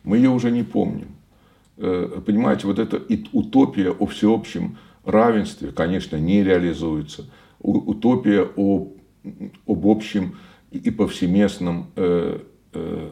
Мы 0.03 0.19
ее 0.19 0.31
уже 0.31 0.51
не 0.51 0.63
помним. 0.63 1.17
Э, 1.79 2.21
понимаете, 2.25 2.67
вот 2.67 2.79
эта 2.79 3.03
утопия 3.33 3.91
о 3.91 4.07
всеобщем 4.07 4.77
равенстве, 5.05 5.73
конечно, 5.73 6.17
не 6.17 6.45
реализуется. 6.45 7.27
Утопия 7.61 8.47
о, 8.57 8.89
об 9.67 9.87
общем 9.87 10.37
и 10.71 10.91
повсеместном 10.91 11.91
э, 11.97 12.41
э, 12.75 13.11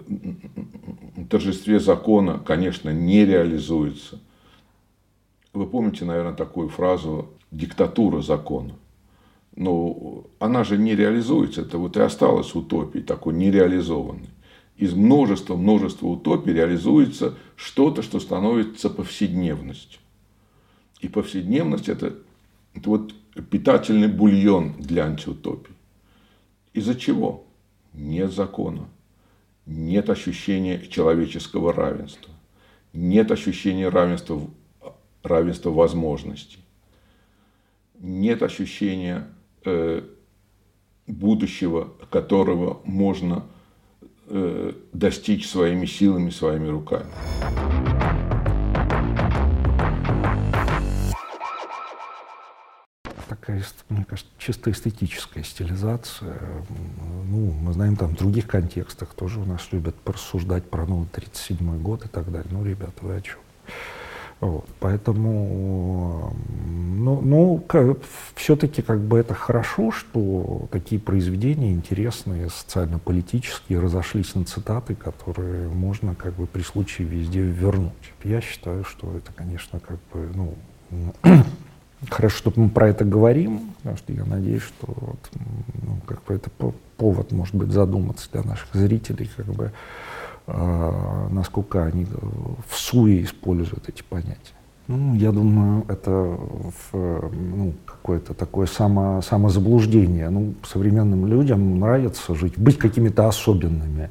торжестве 1.30 1.80
закона, 1.80 2.38
конечно, 2.44 2.90
не 2.90 3.24
реализуется. 3.24 4.20
Вы 5.54 5.66
помните, 5.66 6.04
наверное, 6.04 6.34
такую 6.34 6.68
фразу 6.68 7.30
«диктатура 7.50 8.20
закона» 8.20 8.74
но 9.56 10.26
она 10.38 10.64
же 10.64 10.78
не 10.78 10.96
реализуется. 10.96 11.62
Это 11.62 11.78
вот 11.78 11.96
и 11.96 12.00
осталось 12.00 12.54
утопией, 12.54 13.04
такой 13.04 13.34
нереализованной. 13.34 14.30
Из 14.76 14.94
множества, 14.94 15.54
множества 15.54 16.06
утопий 16.06 16.52
реализуется 16.52 17.34
что-то, 17.56 18.02
что 18.02 18.18
становится 18.20 18.90
повседневностью. 18.90 20.00
И 21.00 21.08
повседневность 21.08 21.88
это, 21.88 22.14
это 22.74 22.88
вот 22.88 23.14
питательный 23.50 24.08
бульон 24.08 24.74
для 24.78 25.04
антиутопии. 25.04 25.74
Из-за 26.72 26.94
чего? 26.94 27.44
Нет 27.92 28.32
закона, 28.32 28.88
нет 29.66 30.08
ощущения 30.08 30.80
человеческого 30.86 31.72
равенства, 31.74 32.32
нет 32.94 33.30
ощущения 33.30 33.88
равенства, 33.90 34.40
равенства 35.22 35.70
возможностей, 35.70 36.60
нет 37.98 38.42
ощущения 38.42 39.28
будущего, 41.06 41.92
которого 42.10 42.80
можно 42.84 43.44
э, 44.28 44.72
достичь 44.92 45.48
своими 45.48 45.86
силами, 45.86 46.30
своими 46.30 46.68
руками. 46.68 47.06
такая, 53.28 53.64
мне 53.88 54.04
кажется, 54.04 54.30
чисто 54.38 54.70
эстетическая 54.70 55.42
стилизация. 55.42 56.36
Ну, 57.28 57.50
мы 57.50 57.72
знаем 57.72 57.96
там 57.96 58.10
в 58.10 58.18
других 58.18 58.46
контекстах 58.46 59.14
тоже 59.14 59.40
у 59.40 59.44
нас 59.44 59.68
любят 59.72 59.94
порассуждать 59.96 60.68
про 60.68 60.86
новый 60.86 61.08
37 61.08 61.82
год 61.82 62.04
и 62.04 62.08
так 62.08 62.30
далее. 62.30 62.48
Ну, 62.50 62.64
ребята, 62.64 62.92
вы 63.00 63.16
о 63.16 63.20
чем? 63.20 63.38
Вот, 64.42 64.66
поэтому, 64.80 66.34
ну, 66.58 67.20
ну 67.20 67.64
все-таки 68.34 68.82
как 68.82 68.98
бы 68.98 69.20
это 69.20 69.34
хорошо, 69.34 69.92
что 69.92 70.66
такие 70.72 71.00
произведения 71.00 71.72
интересные, 71.72 72.50
социально-политические, 72.50 73.78
разошлись 73.78 74.34
на 74.34 74.44
цитаты, 74.44 74.96
которые 74.96 75.68
можно 75.68 76.16
как 76.16 76.34
бы 76.34 76.48
при 76.48 76.62
случае 76.62 77.06
везде 77.06 77.42
вернуть. 77.42 77.92
Я 78.24 78.40
считаю, 78.40 78.82
что 78.82 79.16
это, 79.16 79.32
конечно, 79.32 79.78
как 79.78 79.98
бы, 80.12 80.28
ну, 80.34 81.14
хорошо, 82.10 82.36
что 82.36 82.52
мы 82.56 82.68
про 82.68 82.88
это 82.88 83.04
говорим, 83.04 83.72
потому 83.76 83.96
что 83.96 84.12
я 84.12 84.24
надеюсь, 84.24 84.62
что 84.62 84.88
вот, 84.88 85.30
ну, 85.84 86.00
как 86.04 86.24
бы 86.24 86.34
это 86.34 86.50
повод, 86.96 87.30
может 87.30 87.54
быть, 87.54 87.70
задуматься 87.70 88.28
для 88.32 88.42
наших 88.42 88.74
зрителей, 88.74 89.30
как 89.36 89.46
бы, 89.46 89.70
насколько 90.46 91.84
они 91.84 92.06
в 92.68 92.74
суе 92.74 93.22
используют 93.22 93.88
эти 93.88 94.02
понятия. 94.02 94.54
Ну, 94.88 95.14
я 95.14 95.30
думаю, 95.30 95.84
это 95.88 96.10
в, 96.10 97.30
ну, 97.32 97.72
какое-то 97.86 98.34
такое 98.34 98.66
само, 98.66 99.22
самозаблуждение. 99.22 100.28
Ну, 100.28 100.54
современным 100.64 101.26
людям 101.26 101.78
нравится 101.78 102.34
жить, 102.34 102.58
быть 102.58 102.78
какими-то 102.78 103.28
особенными. 103.28 104.10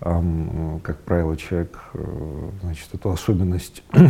Как 0.00 0.98
правило, 1.04 1.36
человек, 1.36 1.78
э, 1.94 2.50
значит, 2.62 2.88
эту 2.92 3.10
особенность 3.10 3.84
э, 3.92 4.08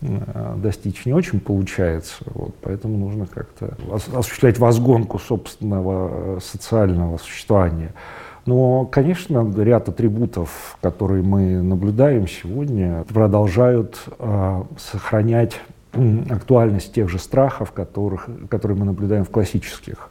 достичь 0.56 1.04
не 1.04 1.12
очень 1.12 1.38
получается, 1.38 2.24
вот, 2.24 2.54
поэтому 2.62 2.96
нужно 2.96 3.26
как-то 3.26 3.76
осуществлять 4.14 4.58
возгонку 4.58 5.18
собственного 5.18 6.36
э, 6.36 6.40
социального 6.40 7.18
существования. 7.18 7.92
Но, 8.44 8.86
конечно, 8.86 9.52
ряд 9.58 9.88
атрибутов, 9.88 10.76
которые 10.80 11.22
мы 11.22 11.62
наблюдаем 11.62 12.26
сегодня, 12.26 13.04
продолжают 13.04 14.00
э, 14.18 14.62
сохранять 14.78 15.60
актуальность 16.30 16.92
тех 16.92 17.08
же 17.08 17.18
страхов, 17.18 17.72
которых, 17.72 18.28
которые 18.48 18.78
мы 18.78 18.84
наблюдаем 18.86 19.24
в 19.24 19.30
классических 19.30 20.10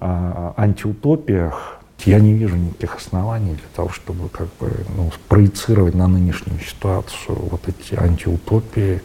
э, 0.00 0.52
антиутопиях. 0.56 1.78
Я 2.04 2.18
не 2.18 2.32
вижу 2.32 2.56
никаких 2.56 2.96
оснований 2.96 3.52
для 3.52 3.68
того, 3.76 3.90
чтобы 3.90 4.28
как 4.28 4.48
бы, 4.58 4.72
ну, 4.96 5.12
проецировать 5.28 5.94
на 5.94 6.08
нынешнюю 6.08 6.58
ситуацию 6.58 7.38
вот 7.38 7.60
эти 7.68 7.94
антиутопии, 7.94 9.02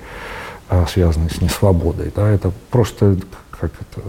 э, 0.69 0.85
связанные 0.87 1.29
с 1.29 1.41
несвободой. 1.41 2.11
Да? 2.15 2.27
Это 2.27 2.51
просто 2.71 3.17
как 3.51 3.71
это, 3.73 4.01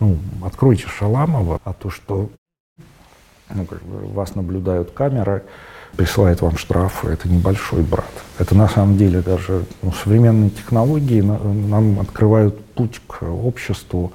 ну, 0.00 0.18
откройте 0.44 0.88
Шаламова, 0.88 1.58
а 1.64 1.72
то, 1.72 1.88
что 1.88 2.28
ну, 3.54 3.64
как 3.64 3.82
бы 3.82 4.06
вас 4.12 4.34
наблюдают 4.34 4.90
камеры, 4.90 5.42
присылает 5.96 6.40
вам 6.40 6.56
штраф, 6.56 7.04
это 7.04 7.28
небольшой 7.28 7.82
брат. 7.82 8.10
Это 8.38 8.54
на 8.54 8.68
самом 8.68 8.96
деле 8.96 9.20
даже 9.20 9.64
ну, 9.82 9.92
современные 9.92 10.50
технологии 10.50 11.20
нам 11.20 12.00
открывают 12.00 12.64
путь 12.74 13.00
к 13.06 13.22
обществу 13.22 14.12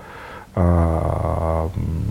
а, 0.56 1.70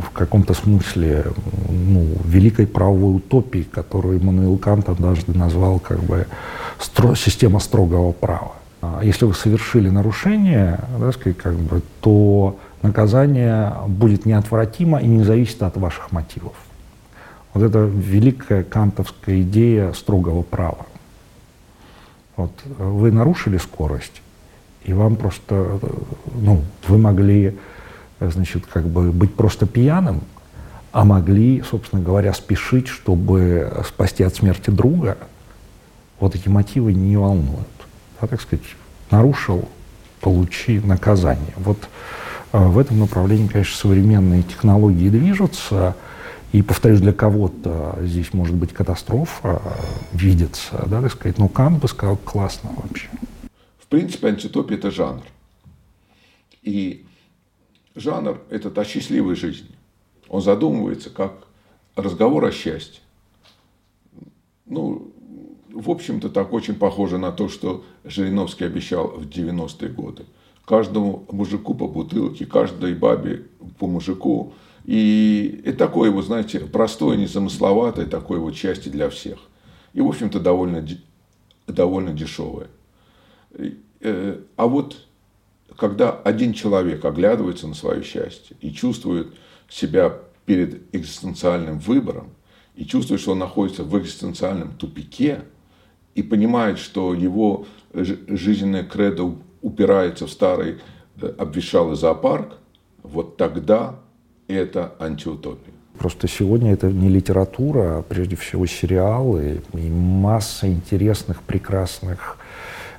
в 0.08 0.10
каком-то 0.12 0.54
смысле 0.54 1.26
ну, 1.68 2.06
великой 2.24 2.68
правовой 2.68 3.16
утопии, 3.16 3.66
которую 3.70 4.20
Иммануил 4.20 4.56
Кант 4.56 4.88
однажды 4.88 5.36
назвал 5.36 5.80
как 5.80 5.98
бы 5.98 6.26
стро, 6.78 7.16
система 7.16 7.58
строгого 7.58 8.12
права. 8.12 8.52
А 8.82 9.00
если 9.02 9.24
вы 9.24 9.34
совершили 9.34 9.88
нарушение, 9.88 10.78
да, 11.00 11.10
сказать, 11.10 11.38
как 11.38 11.54
бы, 11.54 11.82
то 12.00 12.56
наказание 12.82 13.72
будет 13.88 14.26
неотвратимо 14.26 15.00
и 15.00 15.06
не 15.06 15.24
зависит 15.24 15.62
от 15.62 15.76
ваших 15.76 16.12
мотивов. 16.12 16.54
Вот 17.56 17.62
это 17.62 17.78
великая 17.78 18.64
кантовская 18.64 19.40
идея 19.40 19.94
строгого 19.94 20.42
права. 20.42 20.84
Вот 22.36 22.52
вы 22.76 23.10
нарушили 23.10 23.56
скорость, 23.56 24.20
и 24.84 24.92
вам 24.92 25.16
просто, 25.16 25.80
ну, 26.34 26.62
вы 26.86 26.98
могли, 26.98 27.56
значит, 28.20 28.66
как 28.66 28.86
бы 28.86 29.10
быть 29.10 29.34
просто 29.34 29.64
пьяным, 29.64 30.20
а 30.92 31.06
могли, 31.06 31.62
собственно 31.62 32.02
говоря, 32.02 32.34
спешить, 32.34 32.88
чтобы 32.88 33.82
спасти 33.88 34.22
от 34.22 34.34
смерти 34.34 34.68
друга. 34.68 35.16
Вот 36.20 36.34
эти 36.34 36.50
мотивы 36.50 36.92
не 36.92 37.16
волнуют. 37.16 37.66
Да, 38.20 38.26
так 38.26 38.42
сказать, 38.42 38.66
нарушил, 39.10 39.66
получи 40.20 40.78
наказание. 40.78 41.54
Вот 41.56 41.78
э, 42.52 42.58
в 42.58 42.78
этом 42.78 42.98
направлении, 42.98 43.48
конечно, 43.48 43.78
современные 43.78 44.42
технологии 44.42 45.08
движутся. 45.08 45.96
И, 46.56 46.62
повторюсь, 46.62 47.02
для 47.02 47.12
кого-то 47.12 47.98
здесь 48.00 48.32
может 48.32 48.56
быть 48.56 48.72
катастрофа, 48.72 49.60
видится, 50.14 50.86
да, 50.88 51.02
так 51.02 51.12
сказать, 51.12 51.36
но 51.36 51.48
Кант 51.48 51.82
бы 51.82 51.86
сказал, 51.86 52.16
классно 52.16 52.70
вообще. 52.74 53.10
В 53.78 53.86
принципе, 53.88 54.28
антитопия– 54.28 54.76
это 54.78 54.90
жанр. 54.90 55.22
И 56.62 57.04
жанр– 57.94 58.40
это 58.48 58.70
та 58.70 58.86
счастливая 58.86 59.34
жизнь. 59.34 59.66
Он 60.30 60.40
задумывается 60.40 61.10
как 61.10 61.46
разговор 61.94 62.46
о 62.46 62.52
счастье. 62.52 63.02
Ну, 64.64 65.12
в 65.74 65.90
общем-то, 65.90 66.30
так 66.30 66.54
очень 66.54 66.76
похоже 66.76 67.18
на 67.18 67.32
то, 67.32 67.50
что 67.50 67.84
Жириновский 68.02 68.64
обещал 68.64 69.08
в 69.08 69.26
90-е 69.28 69.90
годы. 69.90 70.24
Каждому 70.64 71.26
мужику 71.30 71.74
по 71.74 71.86
бутылке, 71.86 72.46
каждой 72.46 72.94
бабе 72.94 73.42
по 73.78 73.86
мужику. 73.86 74.54
И 74.86 75.62
это 75.64 75.78
такое, 75.78 76.12
вот, 76.12 76.26
знаете, 76.26 76.60
простое, 76.60 77.16
незамысловатое, 77.16 78.06
такое 78.06 78.38
вот 78.38 78.54
счастье 78.54 78.90
для 78.90 79.10
всех. 79.10 79.38
И, 79.92 80.00
в 80.00 80.06
общем-то, 80.06 80.38
довольно, 80.38 80.86
довольно 81.66 82.12
дешевое. 82.12 82.68
Э, 84.00 84.40
а 84.56 84.66
вот 84.68 84.96
когда 85.76 86.12
один 86.12 86.52
человек 86.52 87.04
оглядывается 87.04 87.66
на 87.66 87.74
свое 87.74 88.04
счастье 88.04 88.56
и 88.60 88.72
чувствует 88.72 89.34
себя 89.68 90.20
перед 90.46 90.94
экзистенциальным 90.94 91.80
выбором, 91.80 92.30
и 92.76 92.84
чувствует, 92.84 93.20
что 93.20 93.32
он 93.32 93.40
находится 93.40 93.82
в 93.82 93.98
экзистенциальном 93.98 94.76
тупике, 94.76 95.42
и 96.14 96.22
понимает, 96.22 96.78
что 96.78 97.12
его 97.12 97.66
жизненное 97.92 98.84
кредо 98.84 99.34
упирается 99.62 100.28
в 100.28 100.30
старый 100.30 100.78
э, 101.20 101.26
обветшалый 101.26 101.96
зоопарк, 101.96 102.58
вот 103.02 103.36
тогда 103.36 103.98
это 104.48 104.94
антиутопия. 104.98 105.72
Просто 105.98 106.28
сегодня 106.28 106.72
это 106.72 106.88
не 106.88 107.08
литература, 107.08 107.98
а 107.98 108.02
прежде 108.02 108.36
всего 108.36 108.66
сериалы 108.66 109.62
и 109.72 109.88
масса 109.88 110.68
интересных, 110.68 111.42
прекрасных 111.42 112.36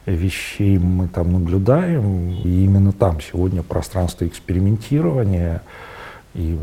вещей 0.05 0.79
мы 0.79 1.07
там 1.07 1.31
наблюдаем. 1.31 2.29
И 2.29 2.65
именно 2.65 2.91
там 2.91 3.21
сегодня 3.21 3.61
пространство 3.61 4.25
экспериментирования 4.25 5.61
и 6.33 6.57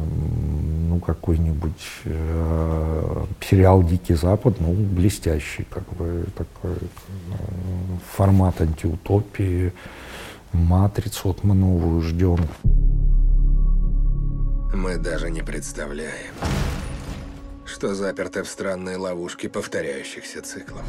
ну, 0.88 1.00
какой-нибудь 1.00 1.72
э, 2.04 3.24
сериал 3.40 3.82
«Дикий 3.82 4.14
Запад», 4.14 4.56
ну, 4.60 4.72
блестящий, 4.72 5.66
как 5.68 5.84
бы, 5.94 6.26
такой 6.36 6.74
э, 6.74 7.34
формат 8.12 8.60
антиутопии, 8.60 9.72
«Матрицу» 10.52 11.28
вот 11.28 11.42
мы 11.42 11.54
новую 11.54 12.02
ждем. 12.02 12.38
Мы 14.74 14.96
даже 14.96 15.30
не 15.30 15.40
представляем, 15.40 16.34
что 17.64 17.94
заперты 17.94 18.42
в 18.42 18.48
странной 18.48 18.96
ловушке 18.96 19.48
повторяющихся 19.48 20.42
циклов. 20.42 20.84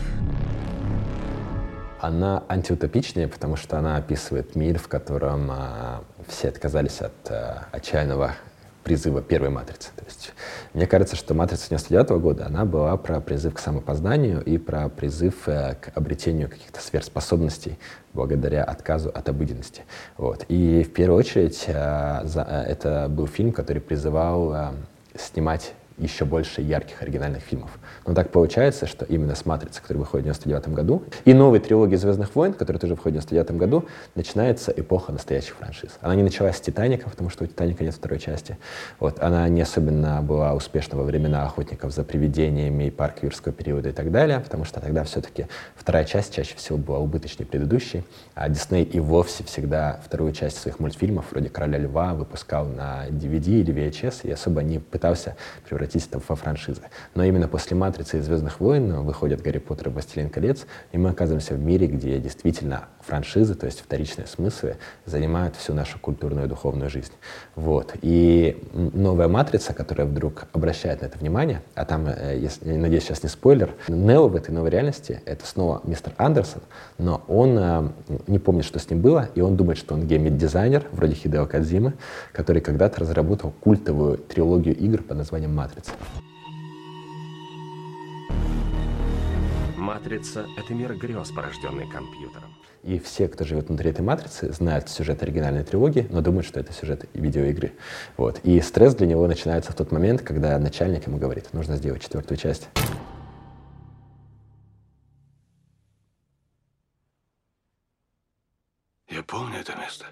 Она 2.00 2.44
антиутопичнее, 2.50 3.28
потому 3.28 3.56
что 3.56 3.78
она 3.78 3.98
описывает 3.98 4.56
мир, 4.56 4.80
в 4.80 4.88
котором 4.88 5.52
а, 5.52 6.04
все 6.28 6.50
отказались 6.50 7.00
от 7.02 7.14
а, 7.30 7.68
отчаянного 7.72 8.36
призыва 8.86 9.22
первой 9.22 9.50
матрицы. 9.50 9.90
То 9.96 10.06
есть, 10.06 10.32
мне 10.74 10.86
кажется, 10.86 11.16
что 11.16 11.34
матрица 11.34 11.70
99 11.70 12.12
-го 12.12 12.20
года, 12.20 12.46
она 12.46 12.66
была 12.66 12.96
про 12.98 13.20
призыв 13.20 13.56
к 13.56 13.60
самопознанию 13.60 14.44
и 14.44 14.58
про 14.60 14.90
призыв 14.90 15.50
э, 15.50 15.76
к 15.82 15.92
обретению 15.98 16.50
каких-то 16.50 16.80
сверхспособностей 16.80 17.80
благодаря 18.14 18.64
отказу 18.64 19.10
от 19.10 19.28
обыденности. 19.28 19.82
Вот. 20.18 20.46
И 20.50 20.84
в 20.84 20.94
первую 20.94 21.20
очередь 21.20 21.66
э, 21.68 22.22
за, 22.26 22.46
э, 22.48 22.72
это 22.72 23.08
был 23.10 23.26
фильм, 23.28 23.52
который 23.52 23.82
призывал 23.82 24.54
э, 24.54 24.72
снимать 25.18 25.74
еще 25.98 26.26
больше 26.26 26.62
ярких 26.62 27.02
оригинальных 27.02 27.42
фильмов. 27.42 27.72
Но 28.06 28.14
так 28.14 28.32
получается, 28.32 28.86
что 28.86 29.06
именно 29.06 29.36
с 29.36 29.46
«Матрицы», 29.46 29.82
который 29.82 30.00
выходит 30.00 30.26
в 30.26 30.44
99 30.44 30.76
году, 30.76 31.04
и 31.24 31.34
новой 31.34 31.60
трилогии 31.60 31.96
«Звездных 31.96 32.36
войн», 32.36 32.54
которая 32.54 32.80
тоже 32.80 32.96
выходит 32.96 33.24
в 33.24 33.28
99 33.28 33.58
году, 33.60 33.86
начинается 34.16 34.72
эпоха 34.72 35.12
настоящих 35.12 35.56
франшиз. 35.56 35.98
Она 36.02 36.16
не 36.16 36.24
началась 36.24 36.58
с 36.58 36.62
«Титаника», 36.62 37.10
потому 37.10 37.30
что 37.30 37.46
у 37.46 37.48
«Титаника» 37.48 37.84
нет 37.84 37.94
второй 37.94 38.20
части. 38.20 38.58
Вот. 39.00 39.22
Она 39.22 39.48
не 39.50 39.62
особенно 39.62 40.22
была 40.22 40.54
успешна 40.54 40.98
во 40.98 41.04
времена 41.04 41.46
«Охотников 41.46 41.94
за 41.94 42.04
привидениями» 42.04 42.86
и 42.86 42.92
«Парк 42.92 43.24
юрского 43.24 43.54
периода» 43.54 43.90
и 43.90 43.94
так 43.94 44.12
далее, 44.12 44.40
потому 44.40 44.66
что 44.66 44.82
тогда 44.82 45.04
все-таки 45.06 45.48
вторая 45.76 46.06
часть 46.06 46.34
чаще 46.34 46.56
всего 46.56 46.78
была 46.78 47.00
убыточнее 47.00 47.48
предыдущей, 47.48 48.04
а 48.34 48.50
Дисней 48.50 48.84
и 48.84 49.00
вовсе 49.00 49.44
всегда 49.44 50.00
вторую 50.06 50.34
часть 50.34 50.58
своих 50.58 50.80
мультфильмов, 50.80 51.32
вроде 51.32 51.50
«Короля 51.50 51.78
льва», 51.78 52.14
выпускал 52.14 52.66
на 52.66 53.08
DVD 53.10 53.62
или 53.62 53.74
VHS 53.74 54.22
и 54.24 54.32
особо 54.32 54.62
не 54.62 54.80
пытался 54.80 55.36
превратить 55.68 55.85
это 55.86 56.22
во 56.28 56.36
франшизы. 56.36 56.82
Но 57.14 57.24
именно 57.24 57.48
после 57.48 57.76
«Матрицы» 57.76 58.18
и 58.18 58.22
«Звездных 58.22 58.60
войн» 58.60 59.04
выходят 59.04 59.42
«Гарри 59.42 59.60
Поттер» 59.60 59.90
и 59.90 59.92
«Властелин 59.92 60.30
колец», 60.30 60.66
и 60.92 60.98
мы 60.98 61.10
оказываемся 61.10 61.54
в 61.54 61.60
мире, 61.60 61.88
где 61.88 62.20
действительно 62.20 62.86
франшизы, 63.02 63.56
то 63.56 63.66
есть 63.66 63.82
вторичные 63.82 64.28
смыслы, 64.28 64.78
занимают 65.06 65.56
всю 65.56 65.74
нашу 65.74 66.00
культурную 66.00 66.46
и 66.46 66.50
духовную 66.50 66.90
жизнь. 66.90 67.14
Вот. 67.56 67.94
И 68.02 68.64
новая 68.74 69.28
«Матрица», 69.28 69.74
которая 69.74 70.08
вдруг 70.08 70.46
обращает 70.54 71.02
на 71.02 71.06
это 71.06 71.18
внимание, 71.18 71.62
а 71.76 71.86
там, 71.86 72.08
э, 72.08 72.38
если, 72.40 72.74
надеюсь, 72.74 73.04
сейчас 73.04 73.24
не 73.24 73.30
спойлер, 73.30 73.74
Нео 73.88 74.28
в 74.28 74.36
этой 74.36 74.52
новой 74.52 74.70
реальности— 74.70 75.22
это 75.26 75.46
снова 75.46 75.82
мистер 75.84 76.14
Андерсон, 76.18 76.62
но 76.98 77.24
он 77.28 77.58
э, 77.58 77.90
не 78.28 78.40
помнит, 78.40 78.66
что 78.66 78.80
с 78.80 78.90
ним 78.90 79.02
было, 79.02 79.30
и 79.36 79.42
он 79.42 79.56
думает, 79.56 79.78
что 79.78 79.94
он 79.94 80.08
геймит-дизайнер, 80.08 80.88
вроде 80.92 81.16
Хидео 81.16 81.46
Кадзимы, 81.46 81.94
который 82.32 82.62
когда-то 82.62 83.02
разработал 83.02 83.52
культовую 83.52 84.18
трилогию 84.18 84.76
игр 84.76 85.04
под 85.04 85.18
названием 85.18 85.54
«Матрица». 85.54 85.75
Матрица— 89.78 90.48
это 90.58 90.74
мир 90.74 90.96
грез, 90.96 91.32
порожденный 91.32 91.88
компьютером. 91.90 92.56
И 92.84 93.00
все, 93.00 93.28
кто 93.28 93.44
живет 93.44 93.68
внутри 93.68 93.90
этой 93.90 94.02
матрицы, 94.02 94.52
знают 94.52 94.90
сюжет 94.90 95.24
оригинальной 95.24 95.64
трилогии, 95.64 96.08
но 96.12 96.22
думают, 96.22 96.46
что 96.46 96.60
это 96.60 96.72
сюжет 96.72 97.10
видеоигры. 97.14 97.74
Вот. 98.16 98.40
И 98.44 98.60
стресс 98.62 98.96
для 98.96 99.08
него 99.08 99.28
начинается 99.28 99.72
в 99.72 99.76
тот 99.76 99.92
момент, 99.92 100.22
когда 100.22 100.58
начальник 100.60 101.08
ему 101.08 101.18
говорит, 101.18 101.54
нужно 101.54 101.78
сделать 101.78 102.04
четвертую 102.04 102.38
часть. 102.38 102.70
Я 109.10 109.24
помню 109.24 109.60
это 109.60 109.76
место. 109.78 110.06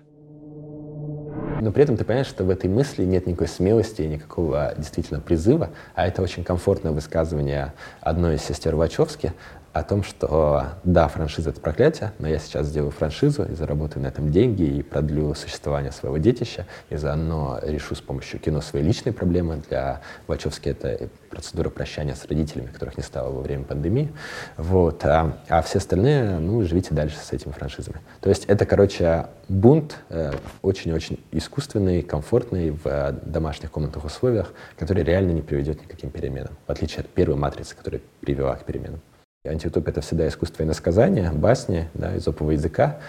Но 1.64 1.72
при 1.72 1.84
этом 1.84 1.96
ты 1.96 2.04
понимаешь, 2.04 2.28
что 2.28 2.44
в 2.44 2.50
этой 2.50 2.70
мысли 2.70 3.06
нет 3.06 3.26
никакой 3.26 3.48
смелости, 3.48 4.02
никакого 4.02 4.74
действительно 4.78 5.22
призыва, 5.22 5.70
а 5.96 6.06
это 6.06 6.22
очень 6.22 6.44
комфортное 6.44 6.92
высказывание 6.92 7.72
одной 8.02 8.36
из 8.36 8.42
сестер 8.42 8.76
Вачовски 8.76 9.32
о 9.74 9.82
том, 9.82 10.04
что 10.04 10.66
да, 10.84 11.08
франшиза— 11.08 11.50
это 11.52 11.60
проклятие, 11.60 12.14
но 12.20 12.28
я 12.28 12.38
сейчас 12.38 12.68
сделаю 12.68 12.92
франшизу 12.92 13.44
и 13.44 13.56
заработаю 13.56 14.04
на 14.04 14.08
этом 14.08 14.32
деньги 14.32 14.62
и 14.62 14.84
продлю 14.84 15.34
существование 15.34 15.92
своего 15.92 16.18
детища, 16.18 16.68
и 16.92 16.96
заодно 16.96 17.60
решу 17.64 17.96
с 17.96 18.02
помощью 18.02 18.40
кино 18.40 18.62
свои 18.62 18.84
личные 18.84 19.14
проблемы. 19.14 19.62
Для 19.68 20.02
Вачовски 20.28 20.70
это 20.70 21.10
процедура 21.32 21.70
прощания 21.70 22.14
с 22.14 22.24
родителями, 22.26 22.68
которых 22.68 22.98
не 22.98 23.04
стало 23.04 23.34
во 23.34 23.42
время 23.42 23.64
пандемии. 23.64 24.14
Вот. 24.58 25.04
А, 25.06 25.40
а 25.50 25.64
все 25.64 25.80
остальные, 25.80 26.38
ну, 26.38 26.62
живите 26.62 26.94
дальше 26.94 27.18
с 27.18 27.34
этими 27.34 27.52
франшизами. 27.52 27.98
То 28.22 28.30
есть 28.30 28.46
это, 28.46 28.68
короче, 28.68 29.26
бунт 29.50 29.98
э, 30.10 30.34
очень-очень 30.62 31.20
искусственный, 31.32 32.04
комфортный 32.04 32.70
в 32.70 32.86
э, 32.86 33.12
домашних 33.26 33.72
комнатных 33.72 34.06
условиях, 34.06 34.54
который 34.78 35.04
реально 35.04 35.32
не 35.32 35.42
приведет 35.42 35.82
ни 35.82 35.86
к 35.86 35.90
каким 35.90 36.12
переменам, 36.12 36.56
в 36.68 36.72
отличие 36.72 37.00
от 37.00 37.08
первой 37.08 37.38
матрицы, 37.38 37.76
которая 37.76 38.02
привела 38.22 38.56
к 38.56 38.66
переменам. 38.66 39.02
Антиутопия— 39.46 39.92
это 39.92 40.00
всегда 40.00 40.26
искусство 40.30 40.64
иносказания, 40.64 41.30
басни, 41.34 41.90
да, 41.94 42.16
изопового 42.16 42.52
языка. 42.52 43.00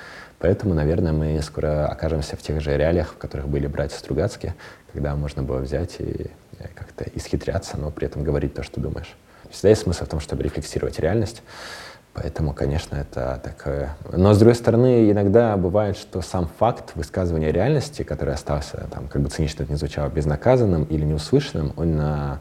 Поэтому, 0.41 0.75
наверное, 0.75 1.13
мы 1.13 1.41
скоро 1.41 1.87
окажемся 1.87 2.37
в 2.37 2.43
тех 2.43 2.61
же 2.61 2.77
реалиях, 2.77 3.13
в 3.13 3.19
которых 3.19 3.47
были 3.47 3.69
братья 3.69 3.97
Стругацкие, 3.97 4.57
когда 4.93 5.15
можно 5.15 5.45
было 5.45 5.59
взять 5.59 5.95
и 6.01 6.33
э, 6.59 6.67
как-то 6.75 7.05
исхитряться, 7.15 7.77
но 7.77 7.93
при 7.93 8.09
этом 8.09 8.25
говорить 8.25 8.53
то, 8.53 8.65
что 8.65 8.81
думаешь. 8.81 9.15
Всегда 9.49 9.69
есть 9.69 9.83
смысл 9.83 10.07
в 10.07 10.09
том, 10.09 10.19
чтобы 10.19 10.43
рефлексировать 10.43 10.99
реальность. 10.99 11.45
Поэтому, 12.15 12.53
конечно, 12.53 12.97
это 12.97 13.41
такое... 13.41 13.97
Но, 14.11 14.35
с 14.35 14.39
другой 14.39 14.57
стороны, 14.57 15.09
иногда 15.13 15.57
бывает, 15.57 15.97
что 15.97 16.21
сам 16.21 16.49
факт 16.59 16.97
высказывания 16.97 17.53
реальности, 17.53 18.03
который 18.03 18.35
остался, 18.35 18.89
там, 18.93 19.07
как 19.07 19.23
бы 19.23 19.29
цинично 19.29 19.63
это 19.63 19.71
не 19.71 19.79
звучало, 19.79 20.09
безнаказанным 20.09 20.83
или 20.83 21.05
неуслышанным, 21.05 21.73
он 21.77 21.97
а, 22.01 22.41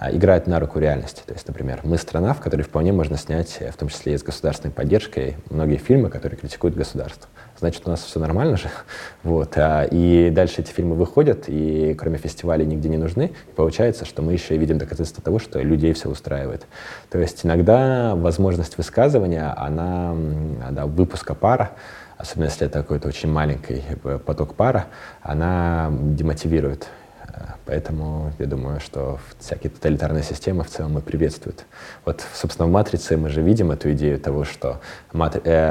играет 0.00 0.46
на 0.46 0.60
руку 0.60 0.78
реальности. 0.78 1.22
То 1.26 1.32
есть, 1.32 1.46
например, 1.48 1.80
мы 1.82 1.96
страна, 1.98 2.34
в 2.34 2.40
которой 2.40 2.62
вполне 2.62 2.92
можно 2.92 3.16
снять, 3.16 3.58
в 3.60 3.76
том 3.76 3.88
числе 3.88 4.14
и 4.14 4.18
с 4.18 4.22
государственной 4.22 4.72
поддержкой, 4.72 5.36
многие 5.50 5.76
фильмы, 5.76 6.10
которые 6.10 6.38
критикуют 6.38 6.76
государство. 6.76 7.28
Значит, 7.58 7.82
у 7.86 7.90
нас 7.90 8.02
все 8.02 8.20
нормально 8.20 8.56
же. 8.56 8.68
Вот. 9.22 9.56
А, 9.56 9.84
и 9.84 10.30
дальше 10.30 10.60
эти 10.60 10.70
фильмы 10.70 10.94
выходят, 10.94 11.44
и 11.48 11.94
кроме 11.98 12.18
фестивалей 12.18 12.64
нигде 12.64 12.88
не 12.88 12.96
нужны. 12.96 13.32
И 13.48 13.52
получается, 13.54 14.04
что 14.04 14.22
мы 14.22 14.34
еще 14.34 14.54
и 14.54 14.58
видим 14.58 14.78
доказательства 14.78 15.22
того, 15.22 15.38
что 15.38 15.60
людей 15.60 15.92
все 15.94 16.08
устраивает. 16.08 16.66
То 17.10 17.18
есть 17.18 17.44
иногда 17.44 18.14
возможность 18.14 18.78
высказывания, 18.78 19.52
она, 19.56 20.14
да, 20.70 20.86
выпуска 20.86 21.34
пара, 21.34 21.72
особенно 22.18 22.44
если 22.44 22.66
это 22.66 22.80
какой-то 22.80 23.08
очень 23.08 23.30
маленький 23.30 23.82
э, 24.04 24.18
поток 24.24 24.54
пара, 24.54 24.86
она 25.22 25.90
демотивирует 25.90 26.88
Поэтому 27.66 28.32
я 28.38 28.46
думаю, 28.46 28.80
что 28.80 29.18
всякие 29.38 29.70
тоталитарные 29.70 30.22
системы 30.22 30.62
в 30.64 30.70
целом 30.70 30.98
и 30.98 31.00
приветствуют. 31.00 31.64
Вот, 32.04 32.24
собственно, 32.34 32.68
в 32.68 32.70
«Матрице» 32.70 33.16
мы 33.16 33.28
же 33.28 33.42
видим 33.42 33.70
эту 33.70 33.92
идею 33.92 34.18
того, 34.20 34.44
что 34.44 34.80
матри... 35.12 35.42
э, 35.44 35.68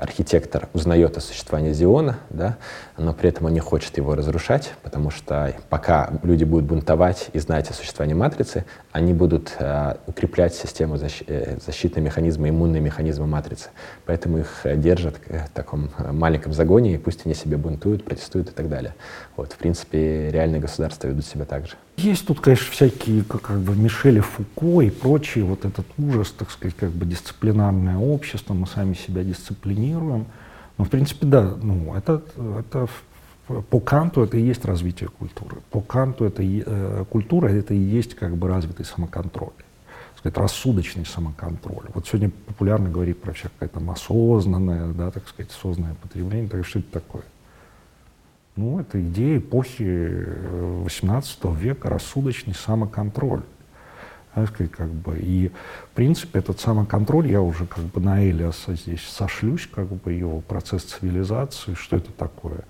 архитектор 0.00 0.68
узнает 0.72 1.16
о 1.16 1.20
существовании 1.20 1.72
Зиона, 1.72 2.18
да, 2.30 2.56
но 2.98 3.12
при 3.12 3.28
этом 3.28 3.46
он 3.46 3.52
не 3.52 3.60
хочет 3.60 3.96
его 3.96 4.14
разрушать, 4.14 4.72
потому 4.82 5.10
что 5.10 5.54
пока 5.68 6.10
люди 6.22 6.44
будут 6.44 6.66
бунтовать 6.66 7.28
и 7.32 7.38
знать 7.38 7.70
о 7.70 7.74
существовании 7.74 8.14
матрицы, 8.14 8.64
они 8.92 9.12
будут 9.12 9.54
э, 9.58 9.96
укреплять 10.06 10.54
систему 10.54 10.96
защ... 10.96 11.22
э, 11.26 11.58
защитные 11.64 12.02
механизмы, 12.02 12.48
иммунные 12.48 12.80
механизмы 12.80 13.26
матрицы. 13.26 13.68
Поэтому 14.06 14.38
их 14.38 14.60
э, 14.64 14.76
держат 14.76 15.16
в 15.28 15.50
таком 15.50 15.90
э, 15.98 16.12
маленьком 16.12 16.52
загоне, 16.52 16.94
и 16.94 16.98
пусть 16.98 17.26
они 17.26 17.34
себе 17.34 17.56
бунтуют, 17.56 18.04
протестуют 18.04 18.48
и 18.48 18.52
так 18.52 18.68
далее. 18.68 18.94
Вот, 19.36 19.52
в 19.52 19.56
принципе, 19.56 20.30
реальные 20.30 20.60
государства 20.60 21.08
ведут 21.08 21.26
себя 21.26 21.44
так 21.44 21.66
же. 21.66 21.74
Есть 21.96 22.26
тут, 22.26 22.40
конечно, 22.40 22.70
всякие, 22.70 23.24
как, 23.24 23.42
как 23.42 23.58
бы, 23.58 23.74
Мишели 23.74 24.20
Фуко 24.20 24.80
и 24.80 24.90
прочие, 24.90 25.44
вот 25.44 25.64
этот 25.64 25.86
ужас, 25.98 26.30
так 26.30 26.50
сказать, 26.50 26.76
как 26.76 26.90
бы 26.90 27.06
дисциплинарное 27.06 27.98
общество, 27.98 28.54
мы 28.54 28.66
сами 28.66 28.94
себя 28.94 29.22
дисциплинируем. 29.22 30.26
Ну, 30.78 30.84
в 30.84 30.90
принципе, 30.90 31.26
да, 31.26 31.54
ну, 31.62 31.94
это, 31.94 32.22
это 32.58 32.88
по 33.70 33.80
Канту 33.80 34.22
это 34.22 34.36
и 34.36 34.42
есть 34.42 34.64
развитие 34.64 35.08
культуры. 35.08 35.56
По 35.70 35.80
Канту 35.80 36.24
это 36.24 36.42
э, 36.42 37.04
культура 37.08 37.48
это 37.48 37.74
и 37.74 37.78
есть 37.78 38.14
как 38.14 38.36
бы 38.36 38.48
развитый 38.48 38.84
самоконтроль, 38.84 39.52
сказать, 40.16 40.36
рассудочный 40.36 41.06
самоконтроль. 41.06 41.86
Вот 41.94 42.06
сегодня 42.06 42.30
популярно 42.46 42.90
говорить 42.90 43.20
про 43.20 43.32
всякое 43.32 43.68
там 43.68 43.88
осознанное, 43.90 44.92
да, 44.92 45.10
так 45.10 45.28
сказать, 45.28 45.50
осознанное 45.52 45.94
потребление. 45.94 46.48
Так 46.48 46.66
что 46.66 46.80
это 46.80 46.90
такое? 46.90 47.24
Ну, 48.56 48.80
это 48.80 49.00
идея 49.00 49.38
эпохи 49.38 49.82
XVIII 49.82 51.24
э, 51.42 51.54
века, 51.54 51.88
рассудочный 51.88 52.54
самоконтроль 52.54 53.42
сказать, 54.44 54.72
как 54.72 54.88
бы. 54.88 55.18
И, 55.18 55.48
в 55.48 55.94
принципе, 55.94 56.40
этот 56.40 56.60
самоконтроль, 56.60 57.30
я 57.30 57.40
уже 57.40 57.66
как 57.66 57.84
бы 57.84 58.00
на 58.00 58.22
Элиаса 58.22 58.74
здесь 58.74 59.00
сошлюсь, 59.00 59.66
как 59.66 59.86
бы 59.86 60.12
его 60.12 60.40
процесс 60.40 60.82
цивилизации, 60.82 61.72
что 61.72 61.96
это 61.96 62.12
такое. 62.12 62.60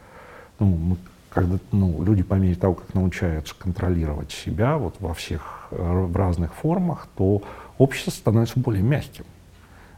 Ну, 0.60 0.66
мы, 0.66 0.96
когда 1.30 1.58
ну, 1.72 2.04
люди 2.04 2.22
по 2.22 2.34
мере 2.34 2.54
того, 2.54 2.74
как 2.74 2.94
научаются 2.94 3.54
контролировать 3.58 4.30
себя 4.30 4.78
вот 4.78 4.94
во 5.00 5.12
всех, 5.12 5.66
э, 5.72 5.76
в 5.76 6.14
разных 6.16 6.54
формах, 6.54 7.08
то 7.16 7.42
общество 7.78 8.12
становится 8.12 8.60
более 8.60 8.84
мягким. 8.84 9.24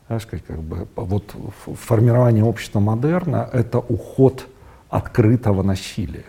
Да, 0.08 0.18
сказать, 0.20 0.46
как 0.46 0.62
бы, 0.62 0.88
вот 0.96 1.36
формирование 1.74 2.42
общества 2.42 2.80
модерна— 2.80 3.46
это 3.52 3.78
уход 3.78 4.48
открытого 4.88 5.62
насилия. 5.62 6.24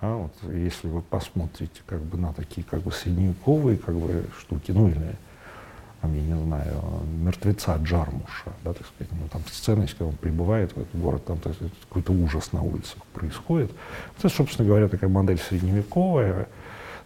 А 0.00 0.16
вот, 0.16 0.32
если 0.52 0.88
вы 0.88 1.02
посмотрите 1.02 1.82
как 1.86 2.00
бы, 2.00 2.16
на 2.16 2.32
такие 2.32 2.64
как 2.64 2.80
бы, 2.80 2.90
средневековые 2.90 3.76
как 3.76 3.94
бы, 3.94 4.24
штуки, 4.38 4.72
ну 4.72 4.88
или, 4.88 5.16
там, 6.00 6.14
я 6.14 6.22
не 6.22 6.42
знаю, 6.42 6.82
мертвеца 7.18 7.76
Джармуша, 7.76 8.52
да, 8.64 8.72
так 8.72 8.86
сказать, 8.86 9.12
ну, 9.12 9.28
там 9.30 9.42
сцена, 9.46 9.86
когда 9.86 10.06
он 10.06 10.16
прибывает 10.16 10.74
в 10.74 10.80
этот 10.80 10.98
город, 10.98 11.26
там 11.26 11.38
какой-то 11.88 12.12
ужас 12.12 12.52
на 12.52 12.62
улицах 12.62 13.04
происходит. 13.12 13.70
Это, 14.18 14.30
собственно 14.30 14.66
говоря, 14.66 14.88
такая 14.88 15.10
модель 15.10 15.38
средневековая, 15.38 16.48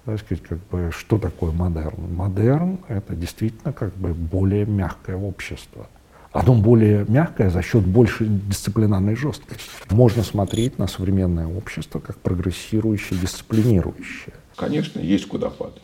так 0.05 0.20
сказать, 0.20 0.45
как 0.45 0.59
бы, 0.68 0.92
что 0.92 1.18
такое 1.18 1.51
модерн? 1.51 2.14
Модерн— 2.14 2.78
это 2.88 3.16
действительно 3.16 3.72
как 3.72 3.92
бы 3.97 4.14
более 4.14 4.66
мягкое 4.66 5.16
общество 5.16 5.88
оно 6.35 6.55
более 6.55 7.07
мягкое 7.07 7.49
за 7.49 7.62
счет 7.62 7.87
большей 7.87 8.26
дисциплинарной 8.26 9.14
жесткости. 9.14 9.70
Можно 9.91 10.24
смотреть 10.24 10.78
на 10.80 10.89
современное 10.89 11.47
общество 11.47 12.01
как 12.01 12.18
прогрессирующее, 12.18 13.16
дисциплинирующее. 13.20 14.35
Конечно, 14.57 14.99
есть 14.99 15.28
куда 15.28 15.49
падать. 15.49 15.82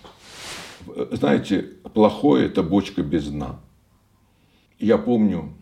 Знаете, 1.13 1.67
плохое– 1.95 2.47
это 2.49 2.65
бочка 2.65 3.05
без 3.05 3.29
дна. 3.29 3.61
Я 4.81 4.99
помню 4.99 5.53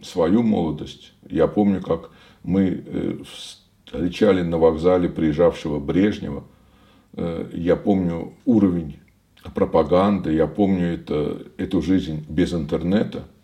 свою 0.00 0.42
молодость. 0.42 1.12
Я 1.28 1.46
помню, 1.46 1.82
как 1.82 2.08
мы 2.42 2.82
э, 2.86 3.18
встречали 3.30 4.40
на 4.40 4.56
вокзале 4.56 5.10
приезжавшего 5.10 5.78
Брежнева. 5.78 6.44
Э, 7.12 7.50
я 7.52 7.76
помню 7.76 8.32
уровень 8.46 8.98
пропаганды, 9.54 10.32
я 10.32 10.46
помню 10.46 10.94
это, 10.94 11.42
эту 11.58 11.82
жизнь 11.82 12.24
без 12.30 12.54
интернета– 12.54 13.24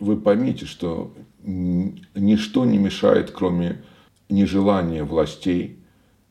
вы 0.00 0.16
поймите, 0.16 0.66
что 0.66 1.12
ничто 1.42 2.64
не 2.64 2.78
мешает, 2.78 3.30
кроме 3.30 3.82
нежелания 4.28 5.04
властей, 5.04 5.78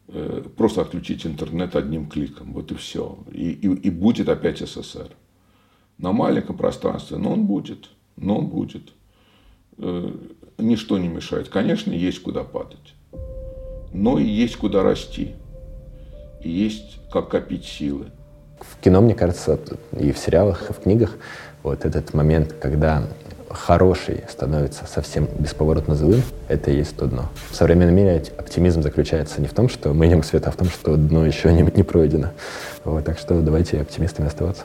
э, 0.07 0.43
просто 0.55 0.81
отключить 0.81 1.25
интернет 1.25 1.75
одним 1.75 2.07
кликом. 2.07 2.53
Вот 2.53 2.71
и 2.71 2.75
все. 2.75 3.17
И, 3.31 3.51
и, 3.51 3.67
и 3.67 3.89
будет 3.89 4.29
опять 4.29 4.59
СССР. 4.59 5.09
На 5.97 6.11
маленьком 6.11 6.57
пространстве, 6.57 7.17
но 7.17 7.31
он 7.33 7.45
будет. 7.45 7.89
Но 8.17 8.37
он 8.39 8.47
будет. 8.47 8.93
Э, 9.77 10.11
ничто 10.57 10.97
не 10.97 11.07
мешает. 11.07 11.49
Конечно, 11.49 11.91
есть 11.91 12.21
куда 12.21 12.43
падать. 12.43 12.93
Но 13.93 14.19
и 14.19 14.25
есть 14.25 14.57
куда 14.57 14.83
расти. 14.83 15.35
И 16.43 16.49
есть 16.49 16.99
как 17.11 17.29
копить 17.29 17.65
силы. 17.65 18.11
В 18.59 18.79
кино, 18.81 19.01
мне 19.01 19.15
кажется, 19.15 19.59
и 19.97 20.11
в 20.11 20.17
сериалах, 20.17 20.69
и 20.69 20.73
в 20.73 20.79
книгах, 20.79 21.17
вот 21.63 21.83
этот 21.85 22.13
момент, 22.13 22.53
когда 22.53 23.07
хороший 23.55 24.23
становится 24.29 24.85
совсем 24.85 25.27
бесповоротно 25.39 25.95
злым, 25.95 26.21
это 26.47 26.71
и 26.71 26.77
есть 26.77 26.95
то 26.95 27.07
дно. 27.07 27.29
В 27.49 27.55
современном 27.55 27.95
мире 27.95 28.23
оптимизм 28.37 28.81
заключается 28.81 29.41
не 29.41 29.47
в 29.47 29.53
том, 29.53 29.69
что 29.69 29.93
мы 29.93 30.07
идем 30.07 30.21
к 30.21 30.25
свету, 30.25 30.49
а 30.49 30.51
в 30.51 30.55
том, 30.55 30.69
что 30.69 30.95
дно 30.95 31.25
еще 31.25 31.51
не, 31.51 31.61
не 31.61 31.83
пройдено. 31.83 32.29
Вот, 32.83 33.03
так 33.05 33.17
что 33.17 33.41
давайте 33.41 33.81
оптимистами 33.81 34.27
оставаться. 34.27 34.63